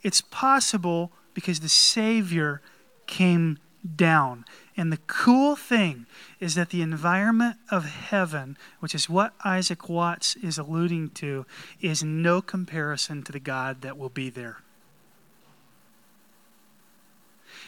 It's 0.02 0.20
possible 0.20 1.10
because 1.34 1.60
the 1.60 1.68
Savior 1.68 2.60
came 3.06 3.58
down. 3.94 4.44
And 4.76 4.92
the 4.92 4.98
cool 5.06 5.54
thing 5.54 6.06
is 6.40 6.54
that 6.54 6.70
the 6.70 6.82
environment 6.82 7.56
of 7.70 7.84
heaven, 7.84 8.56
which 8.80 8.94
is 8.94 9.08
what 9.08 9.34
Isaac 9.44 9.88
Watts 9.88 10.36
is 10.36 10.58
alluding 10.58 11.10
to, 11.10 11.46
is 11.80 12.02
no 12.02 12.40
comparison 12.42 13.22
to 13.24 13.32
the 13.32 13.40
God 13.40 13.82
that 13.82 13.96
will 13.96 14.08
be 14.08 14.30
there. 14.30 14.58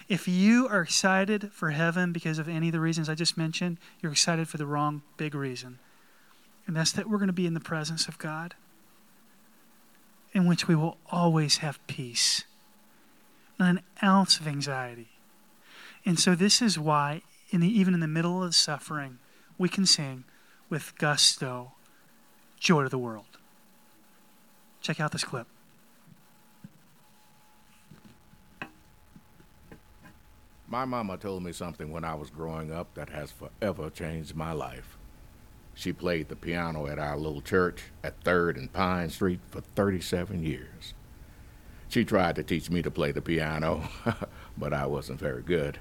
If 0.09 0.27
you 0.27 0.67
are 0.69 0.81
excited 0.81 1.53
for 1.53 1.71
heaven 1.71 2.13
because 2.13 2.39
of 2.39 2.49
any 2.49 2.69
of 2.69 2.73
the 2.73 2.81
reasons 2.81 3.09
I 3.09 3.15
just 3.15 3.37
mentioned, 3.37 3.77
you're 4.01 4.13
excited 4.13 4.49
for 4.49 4.57
the 4.57 4.67
wrong 4.67 5.03
big 5.19 5.35
reason. 5.35 5.79
And 6.67 6.75
that's 6.75 6.93
that 6.93 7.09
we're 7.09 7.19
going 7.19 7.29
to 7.29 7.35
be 7.35 7.47
in 7.47 7.55
the 7.55 7.61
presence 7.61 8.09
of 8.09 8.19
God, 8.19 8.55
in 10.33 10.47
which 10.47 10.67
we 10.67 10.75
will 10.75 10.97
always 11.11 11.59
have 11.59 11.87
peace, 11.87 12.45
not 13.59 13.71
an 13.71 13.81
ounce 14.03 14.41
of 14.41 14.47
anxiety. 14.47 15.09
And 16.05 16.19
so, 16.19 16.35
this 16.35 16.63
is 16.63 16.79
why, 16.79 17.23
in 17.51 17.61
the, 17.61 17.69
even 17.69 17.95
in 17.95 18.01
the 18.01 18.09
middle 18.09 18.43
of 18.43 18.55
suffering, 18.55 19.19
we 19.59 19.69
can 19.69 19.87
sing 19.87 20.25
with 20.71 20.97
gusto, 20.99 21.73
Joy 22.59 22.85
to 22.85 22.89
the 22.89 22.99
World. 22.99 23.25
Check 24.81 25.01
out 25.01 25.13
this 25.13 25.25
clip. 25.25 25.47
My 30.71 30.85
mama 30.85 31.17
told 31.17 31.43
me 31.43 31.53
something 31.53 31.91
when 31.91 32.05
I 32.05 32.15
was 32.15 32.29
growing 32.29 32.71
up 32.71 32.93
that 32.95 33.09
has 33.09 33.33
forever 33.33 33.89
changed 33.89 34.37
my 34.37 34.53
life. 34.53 34.99
She 35.75 35.93
played 35.93 36.29
the 36.29 36.37
piano 36.37 36.87
at 36.87 36.99
our 36.99 37.17
little 37.17 37.41
church 37.41 37.85
at 38.05 38.23
3rd 38.23 38.59
and 38.59 38.73
Pine 38.73 39.09
Street 39.09 39.41
for 39.49 39.63
37 39.63 40.43
years. 40.43 40.93
She 41.89 42.05
tried 42.05 42.37
to 42.37 42.43
teach 42.43 42.69
me 42.69 42.83
to 42.83 42.91
play 42.91 43.13
the 43.13 43.23
piano, 43.23 43.89
but 44.59 44.75
I 44.75 44.85
wasn't 44.87 45.21
very 45.21 45.43
good. 45.43 45.79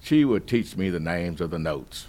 She 0.00 0.24
would 0.24 0.46
teach 0.46 0.76
me 0.76 0.90
the 0.90 1.00
names 1.00 1.40
of 1.40 1.50
the 1.50 1.58
notes, 1.58 2.06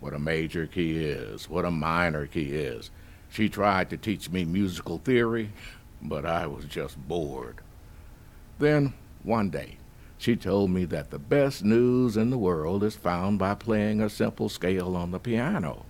what 0.00 0.14
a 0.14 0.18
major 0.18 0.66
key 0.66 0.98
is, 0.98 1.48
what 1.48 1.64
a 1.64 1.70
minor 1.70 2.26
key 2.26 2.52
is. 2.52 2.90
She 3.28 3.48
tried 3.48 3.90
to 3.90 3.96
teach 3.96 4.30
me 4.30 4.44
musical 4.44 4.98
theory, 4.98 5.50
but 6.02 6.26
I 6.26 6.46
was 6.46 6.64
just 6.64 6.96
bored. 7.08 7.56
Then, 8.58 8.94
one 9.22 9.50
day, 9.50 9.78
she 10.18 10.36
told 10.36 10.70
me 10.70 10.84
that 10.86 11.10
the 11.10 11.18
best 11.18 11.64
news 11.64 12.16
in 12.16 12.30
the 12.30 12.38
world 12.38 12.84
is 12.84 12.96
found 12.96 13.38
by 13.38 13.54
playing 13.54 14.00
a 14.00 14.10
simple 14.10 14.48
scale 14.48 14.96
on 14.96 15.10
the 15.10 15.18
piano. 15.18 15.86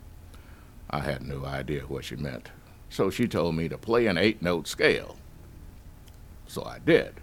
I 0.88 1.00
had 1.00 1.22
no 1.22 1.44
idea 1.44 1.82
what 1.82 2.04
she 2.04 2.16
meant, 2.16 2.50
so 2.88 3.10
she 3.10 3.26
told 3.26 3.54
me 3.56 3.68
to 3.68 3.78
play 3.78 4.06
an 4.06 4.18
eight 4.18 4.40
note 4.40 4.68
scale. 4.68 5.16
So 6.46 6.64
I 6.64 6.78
did. 6.78 7.14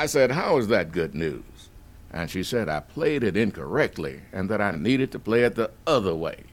I 0.00 0.06
said, 0.06 0.30
How 0.30 0.56
is 0.56 0.68
that 0.68 0.92
good 0.92 1.14
news? 1.14 1.68
And 2.10 2.30
she 2.30 2.42
said 2.42 2.70
I 2.70 2.80
played 2.80 3.22
it 3.22 3.36
incorrectly 3.36 4.22
and 4.32 4.48
that 4.48 4.58
I 4.58 4.70
needed 4.70 5.12
to 5.12 5.18
play 5.18 5.42
it 5.42 5.56
the 5.56 5.72
other 5.86 6.14
way. 6.14 6.44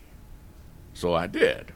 So 0.93 1.13
I 1.13 1.27
did. 1.27 1.71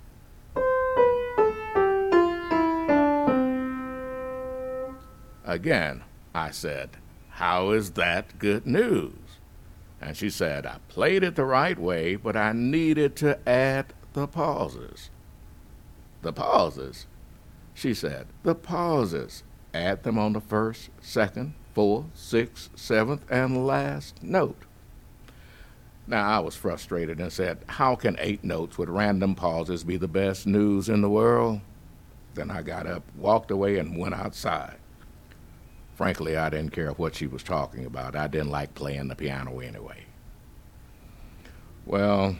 Again, 5.45 6.03
I 6.35 6.51
said, 6.51 6.97
How 7.29 7.71
is 7.71 7.91
that 7.91 8.37
good 8.37 8.67
news? 8.67 9.39
And 10.01 10.17
she 10.17 10.29
said, 10.29 10.65
I 10.65 10.79
played 10.89 11.23
it 11.23 11.37
the 11.37 11.45
right 11.45 11.79
way, 11.79 12.17
but 12.17 12.35
I 12.35 12.51
needed 12.51 13.15
to 13.17 13.39
add 13.47 13.93
the 14.11 14.27
pauses. 14.27 15.09
The 16.21 16.33
pauses? 16.33 17.07
She 17.73 17.93
said, 17.93 18.27
The 18.43 18.55
pauses. 18.55 19.43
Add 19.73 20.03
them 20.03 20.17
on 20.17 20.33
the 20.33 20.41
first, 20.41 20.89
second, 20.99 21.53
fourth, 21.73 22.05
sixth, 22.13 22.69
seventh, 22.75 23.23
and 23.29 23.65
last 23.65 24.21
note. 24.23 24.63
Now, 26.07 26.27
I 26.27 26.39
was 26.39 26.55
frustrated 26.55 27.19
and 27.19 27.31
said, 27.31 27.59
How 27.67 27.95
can 27.95 28.17
eight 28.19 28.43
notes 28.43 28.77
with 28.77 28.89
random 28.89 29.35
pauses 29.35 29.83
be 29.83 29.97
the 29.97 30.07
best 30.07 30.45
news 30.45 30.89
in 30.89 31.01
the 31.01 31.09
world? 31.09 31.61
Then 32.33 32.49
I 32.49 32.61
got 32.61 32.87
up, 32.87 33.03
walked 33.15 33.51
away, 33.51 33.77
and 33.77 33.97
went 33.97 34.15
outside. 34.15 34.77
Frankly, 35.95 36.35
I 36.35 36.49
didn't 36.49 36.71
care 36.71 36.91
what 36.91 37.15
she 37.15 37.27
was 37.27 37.43
talking 37.43 37.85
about. 37.85 38.15
I 38.15 38.27
didn't 38.27 38.49
like 38.49 38.73
playing 38.73 39.07
the 39.07 39.15
piano 39.15 39.59
anyway. 39.59 40.05
Well, 41.85 42.35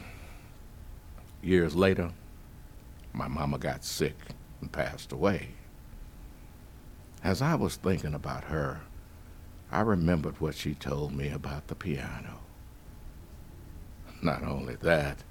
years 1.42 1.74
later, 1.74 2.10
my 3.12 3.28
mama 3.28 3.58
got 3.58 3.84
sick 3.84 4.16
and 4.60 4.72
passed 4.72 5.12
away. 5.12 5.48
As 7.22 7.40
I 7.40 7.54
was 7.54 7.76
thinking 7.76 8.14
about 8.14 8.44
her, 8.44 8.80
I 9.72 9.80
remembered 9.80 10.38
what 10.38 10.54
she 10.54 10.74
told 10.74 11.14
me 11.14 11.30
about 11.30 11.68
the 11.68 11.74
piano. 11.74 12.40
Not 14.20 14.44
only 14.44 14.76
that, 14.76 15.24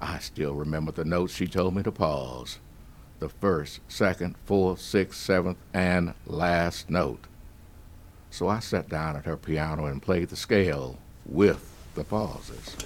I 0.00 0.20
still 0.20 0.54
remember 0.54 0.92
the 0.92 1.04
notes 1.04 1.34
she 1.34 1.48
told 1.48 1.74
me 1.74 1.82
to 1.82 1.90
pause 1.90 2.60
the 3.18 3.28
first, 3.28 3.80
second, 3.88 4.36
fourth, 4.46 4.80
sixth, 4.80 5.20
seventh, 5.20 5.58
and 5.74 6.14
last 6.26 6.88
note. 6.88 7.24
So 8.30 8.46
I 8.46 8.60
sat 8.60 8.88
down 8.88 9.16
at 9.16 9.24
her 9.24 9.36
piano 9.36 9.86
and 9.86 10.00
played 10.00 10.28
the 10.28 10.36
scale 10.36 10.98
with 11.26 11.74
the 11.96 12.04
pauses. 12.04 12.76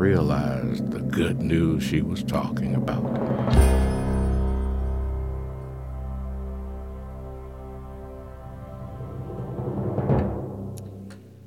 Realized 0.00 0.90
the 0.92 0.98
good 0.98 1.42
news 1.42 1.82
she 1.82 2.00
was 2.00 2.22
talking 2.22 2.74
about. 2.74 3.04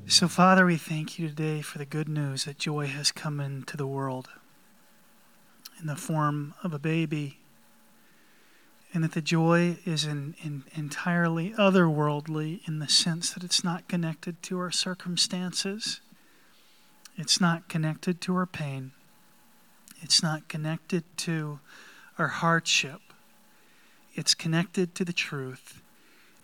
So, 0.06 0.28
Father, 0.28 0.68
we 0.68 0.78
thank 0.78 1.18
you 1.18 1.28
today 1.28 1.62
for 1.64 1.80
the 1.80 1.86
good 1.86 2.08
news 2.08 2.46
that 2.46 2.60
joy 2.60 2.86
has 2.86 3.12
come 3.12 3.40
into 3.40 3.76
the 3.76 3.88
world 3.88 4.30
in 5.82 5.88
the 5.88 5.96
form 5.96 6.54
of 6.64 6.76
a 6.76 6.80
baby, 6.80 7.40
and 8.94 9.04
that 9.04 9.14
the 9.14 9.22
joy 9.24 9.80
is 9.84 10.06
in 10.06 10.36
entirely 10.76 11.56
otherworldly 11.58 12.60
in 12.68 12.78
the 12.78 12.88
sense 12.88 13.32
that 13.32 13.44
it's 13.44 13.64
not 13.64 13.88
connected 13.88 14.44
to 14.44 14.60
our 14.60 14.70
circumstances, 14.70 16.02
it's 17.16 17.40
not 17.40 17.70
connected 17.70 18.22
to 18.22 18.36
our 18.36 18.46
pain, 18.46 18.92
it's 20.02 20.24
not 20.24 20.48
connected 20.50 21.04
to 21.18 21.60
our 22.18 22.28
hardship, 22.28 23.02
it's 24.16 24.34
connected 24.34 24.94
to 24.96 25.06
the 25.06 25.14
truth 25.14 25.82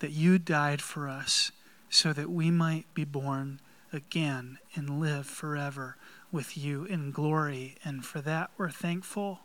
that 0.00 0.10
you 0.10 0.38
died 0.38 0.82
for 0.82 1.08
us 1.08 1.52
so 1.88 2.12
that 2.12 2.30
we 2.30 2.50
might 2.50 2.86
be 2.94 3.04
born 3.04 3.60
again 3.92 4.58
and 4.74 5.00
live 5.00 5.26
forever 5.26 5.96
with 6.32 6.56
you 6.56 6.84
in 6.84 7.10
glory. 7.10 7.76
And 7.84 8.04
for 8.04 8.20
that, 8.20 8.50
we're 8.56 8.70
thankful. 8.70 9.40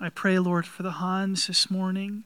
I 0.00 0.08
pray, 0.08 0.38
Lord, 0.38 0.66
for 0.66 0.82
the 0.82 0.92
Hahns 0.92 1.46
this 1.46 1.70
morning. 1.70 2.24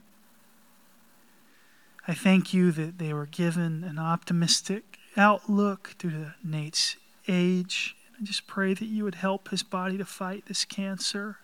I 2.07 2.13
thank 2.13 2.53
you 2.53 2.71
that 2.71 2.99
they 2.99 3.13
were 3.13 3.25
given 3.25 3.83
an 3.83 3.99
optimistic 3.99 4.97
outlook 5.17 5.95
due 5.97 6.11
to 6.11 6.35
Nate's 6.43 6.95
age. 7.27 7.95
I 8.19 8.23
just 8.23 8.47
pray 8.47 8.73
that 8.73 8.85
you 8.85 9.03
would 9.03 9.15
help 9.15 9.49
his 9.49 9.63
body 9.63 9.97
to 9.97 10.05
fight 10.05 10.45
this 10.47 10.65
cancer. 10.65 11.37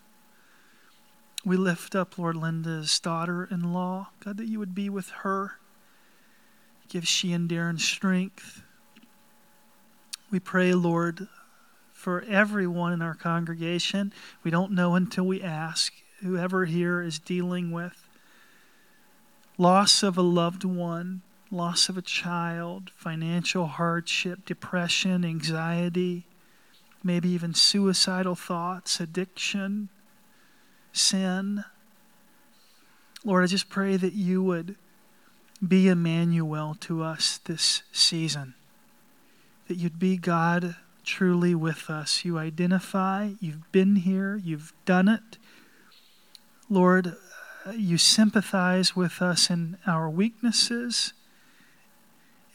We 1.45 1.57
lift 1.57 1.95
up, 1.95 2.17
Lord, 2.17 2.35
Linda's 2.35 2.99
daughter 2.99 3.47
in 3.49 3.73
law. 3.73 4.09
God, 4.23 4.37
that 4.37 4.47
you 4.47 4.59
would 4.59 4.73
be 4.73 4.89
with 4.89 5.09
her. 5.09 5.53
Give 6.87 7.07
she 7.07 7.33
and 7.33 7.49
Darren 7.49 7.79
strength. 7.79 8.61
We 10.31 10.39
pray, 10.39 10.73
Lord, 10.73 11.27
for 11.91 12.21
everyone 12.21 12.93
in 12.93 13.01
our 13.01 13.13
congregation. 13.13 14.13
We 14.43 14.51
don't 14.51 14.71
know 14.71 14.95
until 14.95 15.25
we 15.25 15.41
ask 15.41 15.93
whoever 16.21 16.65
here 16.65 17.01
is 17.01 17.19
dealing 17.19 17.71
with 17.71 18.07
loss 19.57 20.03
of 20.03 20.17
a 20.17 20.21
loved 20.21 20.63
one, 20.63 21.21
loss 21.53 21.87
of 21.87 21.97
a 21.97 22.01
child, 22.01 22.89
financial 22.95 23.67
hardship, 23.67 24.45
depression, 24.45 25.23
anxiety, 25.23 26.25
maybe 27.03 27.29
even 27.29 27.53
suicidal 27.53 28.35
thoughts, 28.35 28.99
addiction, 28.99 29.89
sin. 30.91 31.63
Lord, 33.23 33.43
I 33.43 33.47
just 33.47 33.69
pray 33.69 33.97
that 33.97 34.13
you 34.13 34.41
would 34.43 34.75
be 35.65 35.87
Emmanuel 35.87 36.75
to 36.81 37.03
us 37.03 37.39
this 37.45 37.83
season. 37.91 38.55
That 39.67 39.75
you'd 39.75 39.99
be 39.99 40.17
God 40.17 40.75
truly 41.05 41.55
with 41.55 41.89
us. 41.89 42.25
You 42.25 42.37
identify, 42.37 43.31
you've 43.39 43.71
been 43.71 43.97
here, 43.97 44.35
you've 44.43 44.73
done 44.85 45.07
it. 45.07 45.37
Lord, 46.69 47.15
you 47.73 47.97
sympathize 47.97 48.95
with 48.95 49.21
us 49.21 49.49
in 49.49 49.77
our 49.85 50.09
weaknesses. 50.09 51.13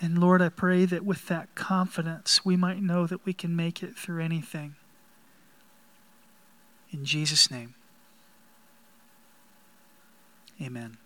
And 0.00 0.18
Lord, 0.18 0.40
I 0.40 0.48
pray 0.48 0.84
that 0.84 1.04
with 1.04 1.26
that 1.26 1.54
confidence, 1.54 2.44
we 2.44 2.56
might 2.56 2.80
know 2.80 3.06
that 3.06 3.24
we 3.26 3.32
can 3.32 3.56
make 3.56 3.82
it 3.82 3.96
through 3.96 4.22
anything. 4.22 4.76
In 6.90 7.04
Jesus' 7.04 7.50
name, 7.50 7.74
amen. 10.62 10.98